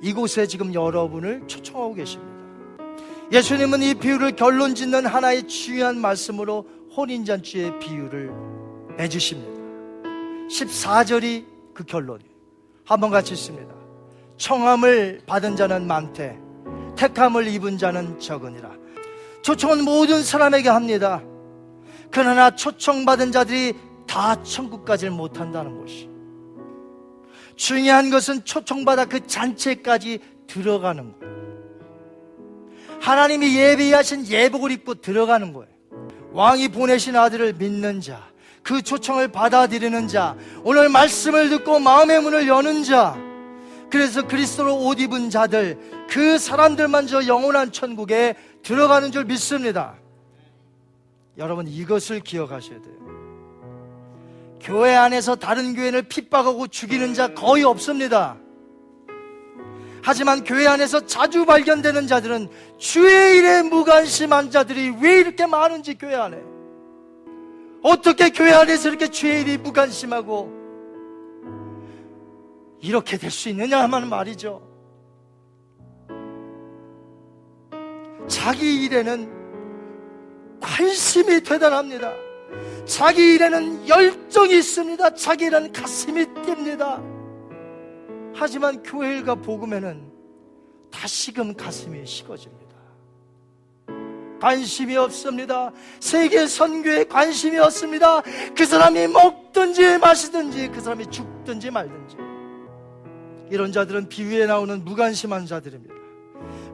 이곳에 0.02 0.48
지금 0.48 0.74
여러분을 0.74 1.44
초청하고 1.48 1.94
계십니다. 1.94 2.32
예수님은 3.32 3.82
이 3.84 3.94
비유를 3.94 4.36
결론 4.36 4.76
짓는 4.76 5.06
하나의 5.06 5.48
중요한 5.48 5.98
말씀으로 5.98 6.68
혼인잔치의 6.98 7.80
비유를 7.80 8.32
내주십니다. 8.98 9.52
14절이 10.50 11.46
그 11.74 11.86
결론이에요. 11.86 12.32
한번 12.84 13.10
같이 13.12 13.34
있습니다. 13.34 13.74
청함을 14.36 15.22
받은 15.26 15.56
자는 15.56 15.88
많되 15.88 16.38
택함을 16.98 17.48
입은 17.48 17.78
자는 17.78 18.20
적으니라. 18.20 18.72
초청은 19.44 19.86
모든 19.86 20.22
사람에게 20.22 20.68
합니다. 20.68 21.22
그러나 22.12 22.54
초청받은 22.54 23.32
자들이 23.32 23.74
다 24.12 24.44
천국까지를 24.44 25.14
못한다는 25.14 25.80
것이. 25.80 26.10
중요한 27.56 28.10
것은 28.10 28.44
초청받아 28.44 29.06
그 29.06 29.26
잔치까지 29.26 30.20
들어가는 30.48 31.18
거예요. 31.18 31.32
하나님이 33.00 33.56
예비하신 33.58 34.28
예복을 34.28 34.72
입고 34.72 34.96
들어가는 34.96 35.54
거예요. 35.54 35.72
왕이 36.34 36.70
보내신 36.70 37.16
아들을 37.16 37.54
믿는 37.54 38.02
자, 38.02 38.28
그 38.62 38.82
초청을 38.82 39.30
받아들이는 39.30 40.10
자, 40.10 40.36
오늘 40.66 40.90
말씀을 40.90 41.50
듣고 41.50 41.80
마음의 41.80 42.22
문을 42.22 42.50
여는 42.50 42.84
자, 42.84 43.18
그래서 43.90 44.28
그리스도로 44.28 44.88
옷 44.88 45.00
입은 45.00 45.30
자들, 45.30 46.08
그 46.10 46.38
사람들만 46.38 47.08
저 47.08 47.26
영원한 47.28 47.72
천국에 47.72 48.36
들어가는 48.62 49.14
줄 49.14 49.24
믿습니다. 49.24 49.96
여러분 51.38 51.66
이것을 51.66 52.20
기억하셔야 52.20 52.82
돼요. 52.82 53.21
교회 54.62 54.96
안에서 54.96 55.36
다른 55.36 55.76
교회를 55.76 56.04
핍박하고 56.04 56.68
죽이는 56.68 57.14
자 57.14 57.34
거의 57.34 57.64
없습니다. 57.64 58.38
하지만 60.04 60.44
교회 60.44 60.68
안에서 60.68 61.06
자주 61.06 61.46
발견되는 61.46 62.08
자들은 62.08 62.50
주의 62.78 63.38
일에 63.38 63.62
무관심한 63.62 64.50
자들이 64.50 64.96
왜 65.02 65.20
이렇게 65.20 65.46
많은지 65.46 65.96
교회 65.96 66.16
안에 66.16 66.42
어떻게 67.84 68.30
교회 68.30 68.52
안에서 68.52 68.90
이렇게 68.90 69.08
주의 69.08 69.42
일이 69.42 69.58
무관심하고 69.58 70.62
이렇게 72.82 73.18
될 73.18 73.30
수 73.30 73.50
있느냐 73.50 73.80
하는 73.84 74.10
말이죠. 74.10 74.62
자기 78.28 78.86
일에는 78.86 80.60
관심이 80.60 81.42
대단합니다. 81.42 82.12
자기 82.86 83.36
일에는 83.36 83.88
열정이 83.88 84.58
있습니다. 84.58 85.16
자기 85.16 85.46
일에는 85.46 85.72
가슴이 85.72 86.26
뜁니다. 86.26 87.02
하지만 88.34 88.82
교회 88.84 89.18
일과 89.18 89.36
복음에는 89.36 90.12
다시금 90.92 91.56
가슴이 91.56 92.06
식어집니다. 92.06 92.62
관심이 94.42 94.98
없습니다. 94.98 95.72
세계 96.00 96.48
선교에 96.48 97.04
관심이 97.04 97.60
없습니다. 97.60 98.22
그 98.58 98.66
사람이 98.66 99.08
먹든지 99.08 100.00
마시든지 100.00 100.70
그 100.70 100.82
사람이 100.82 101.06
죽든지 101.12 101.70
말든지 101.70 102.18
이런 103.52 103.72
자들은 103.72 104.10
비유에 104.10 104.48
나오는 104.48 104.84
무관심한 104.84 105.46
자들입니다. 105.46 105.94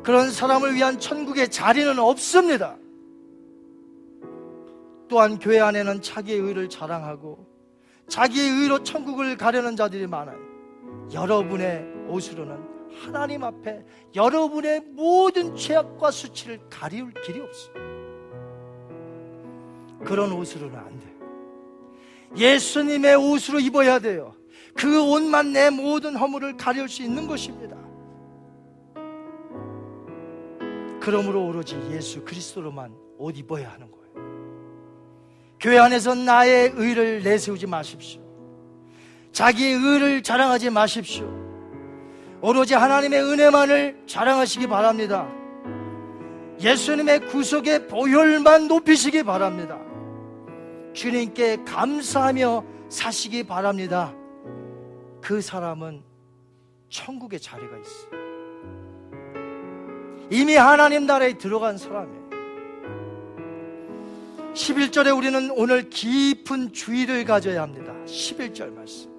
그런 0.04 0.32
사람을 0.32 0.76
위한 0.76 1.00
천국의 1.00 1.50
자리는 1.50 2.00
없습니다. 2.00 2.78
또한 5.08 5.40
교회 5.40 5.60
안에는 5.60 6.02
자기의 6.02 6.40
의를 6.40 6.70
자랑하고 6.70 7.46
자기의 8.08 8.50
의로 8.50 8.84
천국을 8.84 9.38
가려는 9.38 9.76
자들이 9.76 10.08
많아요. 10.08 10.38
여러분의 11.14 11.86
옷으로는 12.08 12.58
하나님 13.02 13.44
앞에 13.44 13.86
여러분의 14.16 14.82
모든 14.92 15.56
죄악과 15.56 16.12
수치를 16.12 16.60
가리울 16.70 17.14
길이 17.24 17.40
없어요. 17.40 17.76
그런 20.04 20.32
옷으로는 20.32 20.78
안 20.78 21.00
돼요. 21.00 21.18
예수님의 22.36 23.16
옷으로 23.16 23.60
입어야 23.60 24.00
돼요. 24.00 24.36
그 24.74 25.02
옷만 25.02 25.54
내 25.54 25.70
모든 25.70 26.16
허물을 26.16 26.58
가릴 26.58 26.88
수 26.88 27.04
있는 27.04 27.28
것입니다. 27.28 27.76
그러므로 31.00 31.48
오로지 31.48 31.76
예수 31.92 32.24
그리스도로만 32.24 32.94
옷 33.18 33.38
입어야 33.38 33.72
하는 33.72 33.90
거예요. 33.90 33.97
교회 35.60 35.78
안에서 35.80 36.14
나의 36.14 36.72
의를 36.76 37.24
내세우지 37.24 37.68
마십시오. 37.68 38.22
자기의 39.32 39.74
의를 39.74 40.24
자랑하지 40.24 40.70
마십시오. 40.70 41.28
오로지 42.42 42.76
하나님의 42.76 43.24
은혜만을 43.24 44.04
자랑하시기 44.06 44.68
바랍니다. 44.68 45.28
예수님의 46.60 47.28
구속의 47.28 47.88
보혈만 47.88 48.68
높이시기 48.68 49.24
바랍니다. 49.24 49.80
주님께 50.94 51.64
감사하며 51.66 52.64
사시기 52.90 53.44
바랍니다. 53.44 54.14
그 55.22 55.42
사람은 55.42 56.02
천국의 56.90 57.40
자리가 57.40 57.78
있어요. 57.78 58.28
이미 60.30 60.56
하나님 60.56 61.06
나라에 61.06 61.38
들어간 61.38 61.78
사람이에요. 61.78 62.27
11절에 64.58 65.16
우리는 65.16 65.52
오늘 65.52 65.90
깊은 65.90 66.74
주의를 66.74 67.26
가져야 67.26 67.62
합니다. 67.62 67.94
11절 68.06 68.74
말씀. 68.74 69.10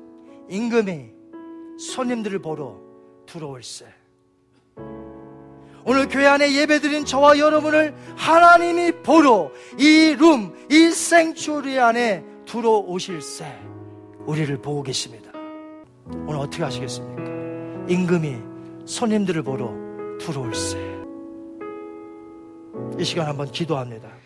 임금이 0.51 1.11
손님들을 1.79 2.41
보러 2.41 2.77
들어올세. 3.25 3.87
오늘 5.85 6.09
교회 6.09 6.27
안에 6.27 6.53
예배드린 6.53 7.05
저와 7.05 7.39
여러분을 7.39 7.95
하나님이 8.17 8.93
보러 9.03 9.51
이 9.79 10.17
룸, 10.19 10.55
이 10.71 10.91
생추리 10.91 11.79
안에 11.79 12.25
들어오실세. 12.45 13.47
우리를 14.27 14.61
보고 14.61 14.83
계십니다. 14.83 15.31
오늘 16.27 16.37
어떻게 16.41 16.65
하시겠습니까? 16.65 17.23
임금이 17.89 18.37
손님들을 18.87 19.43
보러 19.43 19.73
들어올세. 20.19 20.79
이 22.99 23.05
시간 23.05 23.29
한번 23.29 23.51
기도합니다. 23.51 24.18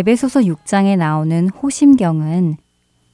에베소서 0.00 0.40
6장에 0.40 0.96
나오는 0.96 1.50
호심경은 1.50 2.56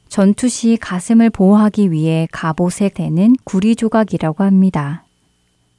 전투 0.08 0.48
시 0.48 0.76
가슴을 0.76 1.30
보호하기 1.30 1.90
위해 1.90 2.28
갑옷에 2.30 2.90
대는 2.90 3.34
구리 3.42 3.74
조각이라고 3.74 4.44
합니다. 4.44 5.04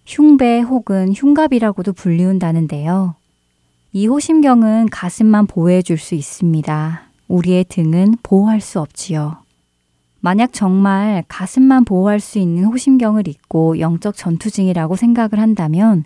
흉배 0.05 0.59
혹은 0.59 1.13
흉갑이라고도 1.13 1.93
불리운다는데요. 1.93 3.15
이 3.93 4.07
호심경은 4.07 4.89
가슴만 4.89 5.47
보호해 5.47 5.81
줄 5.81 5.97
수 5.97 6.13
있습니다. 6.13 7.03
우리의 7.29 7.63
등은 7.69 8.17
보호할 8.21 8.59
수 8.59 8.81
없지요. 8.81 9.37
만약 10.19 10.51
정말 10.51 11.23
가슴만 11.29 11.85
보호할 11.85 12.19
수 12.19 12.37
있는 12.37 12.65
호심경을 12.65 13.29
입고 13.29 13.79
영적 13.79 14.17
전투 14.17 14.51
중이라고 14.51 14.97
생각을 14.97 15.39
한다면 15.39 16.03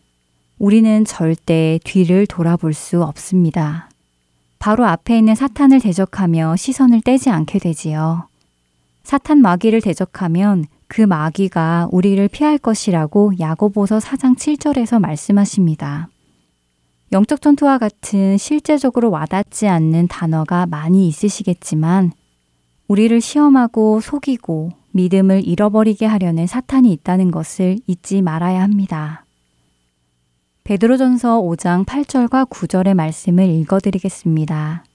우리는 0.59 1.05
절대 1.05 1.79
뒤를 1.83 2.27
돌아볼 2.27 2.75
수 2.75 3.01
없습니다. 3.01 3.90
바로 4.61 4.85
앞에 4.85 5.17
있는 5.17 5.33
사탄을 5.33 5.79
대적하며 5.81 6.55
시선을 6.55 7.01
떼지 7.01 7.31
않게 7.31 7.57
되지요. 7.57 8.27
사탄 9.03 9.39
마귀를 9.39 9.81
대적하면 9.81 10.65
그 10.87 11.01
마귀가 11.01 11.87
우리를 11.91 12.27
피할 12.27 12.59
것이라고 12.59 13.33
야고보서 13.39 13.97
4장 13.97 14.37
7절에서 14.37 15.01
말씀하십니다. 15.01 16.09
영적 17.11 17.41
전투와 17.41 17.79
같은 17.79 18.37
실제적으로 18.37 19.09
와닿지 19.09 19.67
않는 19.67 20.07
단어가 20.07 20.67
많이 20.67 21.07
있으시겠지만 21.07 22.11
우리를 22.87 23.19
시험하고 23.19 23.99
속이고 23.99 24.73
믿음을 24.91 25.43
잃어버리게 25.43 26.05
하려는 26.05 26.45
사탄이 26.45 26.91
있다는 26.93 27.31
것을 27.31 27.79
잊지 27.87 28.21
말아야 28.21 28.61
합니다. 28.61 29.25
베드로전서 30.63 31.41
5장 31.41 31.85
8절과 31.85 32.47
9절의 32.47 32.93
말씀을 32.93 33.49
읽어 33.49 33.79
드리겠습니다. 33.79 34.85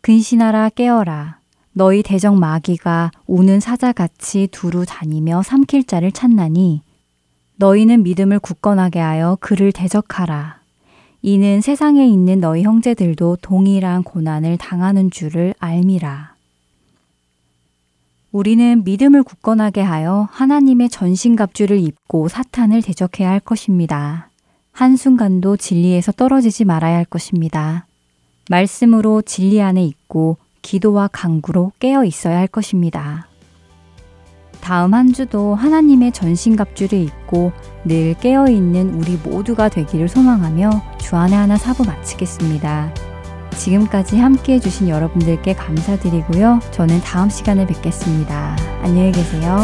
근신하라 0.00 0.70
깨어라. 0.70 1.38
너희 1.72 2.02
대적 2.02 2.36
마귀가 2.36 3.12
우는 3.26 3.60
사자같이 3.60 4.48
두루 4.50 4.84
다니며 4.84 5.42
삼킬 5.42 5.84
자를 5.84 6.10
찾나니 6.10 6.82
너희는 7.56 8.02
믿음을 8.02 8.40
굳건하게 8.40 8.98
하여 8.98 9.38
그를 9.40 9.70
대적하라. 9.70 10.58
이는 11.22 11.60
세상에 11.60 12.04
있는 12.04 12.40
너희 12.40 12.64
형제들도 12.64 13.38
동일한 13.40 14.02
고난을 14.02 14.58
당하는 14.58 15.12
줄을 15.12 15.54
알미라. 15.60 16.34
우리는 18.32 18.82
믿음을 18.82 19.22
굳건하게 19.22 19.80
하여 19.80 20.28
하나님의 20.32 20.88
전신갑주를 20.90 21.78
입고 21.78 22.28
사탄을 22.28 22.82
대적해야 22.82 23.30
할 23.30 23.40
것입니다. 23.40 24.28
한순간도 24.78 25.56
진리에서 25.56 26.12
떨어지지 26.12 26.64
말아야 26.64 26.98
할 26.98 27.04
것입니다. 27.04 27.88
말씀으로 28.48 29.22
진리 29.22 29.60
안에 29.60 29.82
있고 29.82 30.36
기도와 30.62 31.08
강구로 31.08 31.72
깨어 31.80 32.04
있어야 32.04 32.38
할 32.38 32.46
것입니다. 32.46 33.26
다음 34.60 34.94
한 34.94 35.12
주도 35.12 35.56
하나님의 35.56 36.12
전신갑주를 36.12 36.96
입고 36.96 37.50
늘 37.86 38.14
깨어 38.20 38.46
있는 38.46 38.94
우리 38.94 39.16
모두가 39.16 39.68
되기를 39.68 40.06
소망하며 40.06 40.70
주안의 40.98 41.36
하나 41.36 41.56
사부 41.56 41.84
마치겠습니다. 41.84 42.94
지금까지 43.56 44.18
함께 44.18 44.54
해주신 44.54 44.88
여러분들께 44.88 45.54
감사드리고요. 45.54 46.60
저는 46.70 47.00
다음 47.00 47.28
시간에 47.30 47.66
뵙겠습니다. 47.66 48.56
안녕히 48.82 49.10
계세요. 49.10 49.58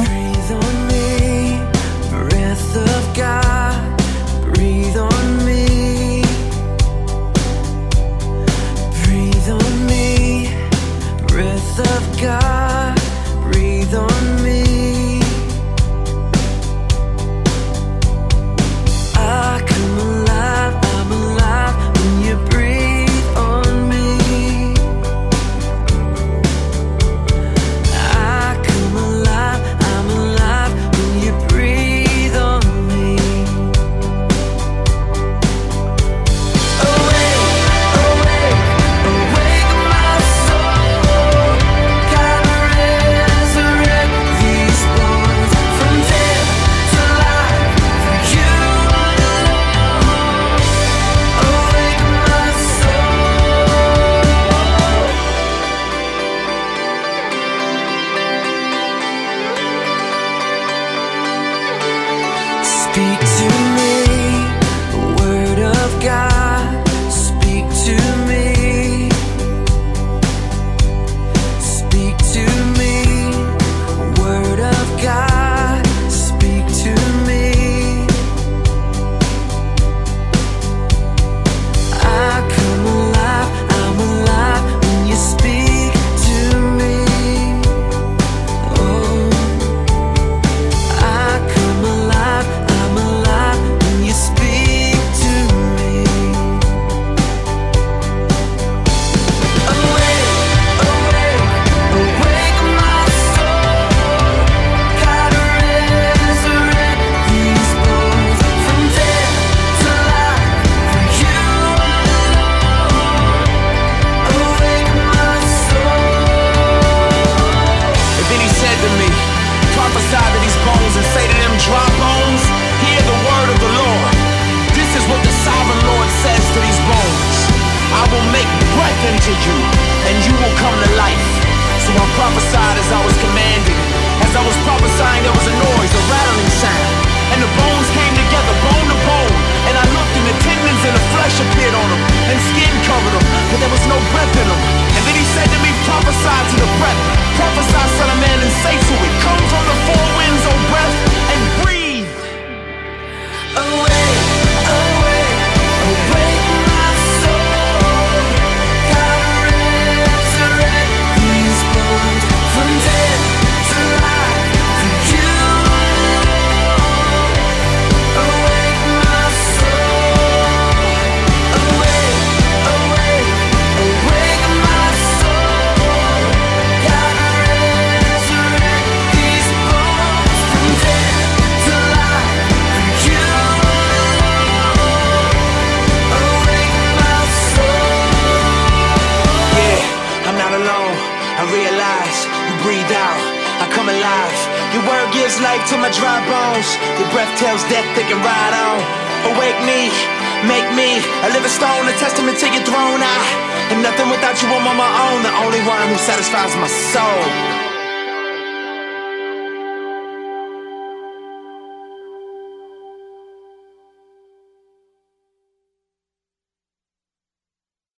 God. 12.24 12.63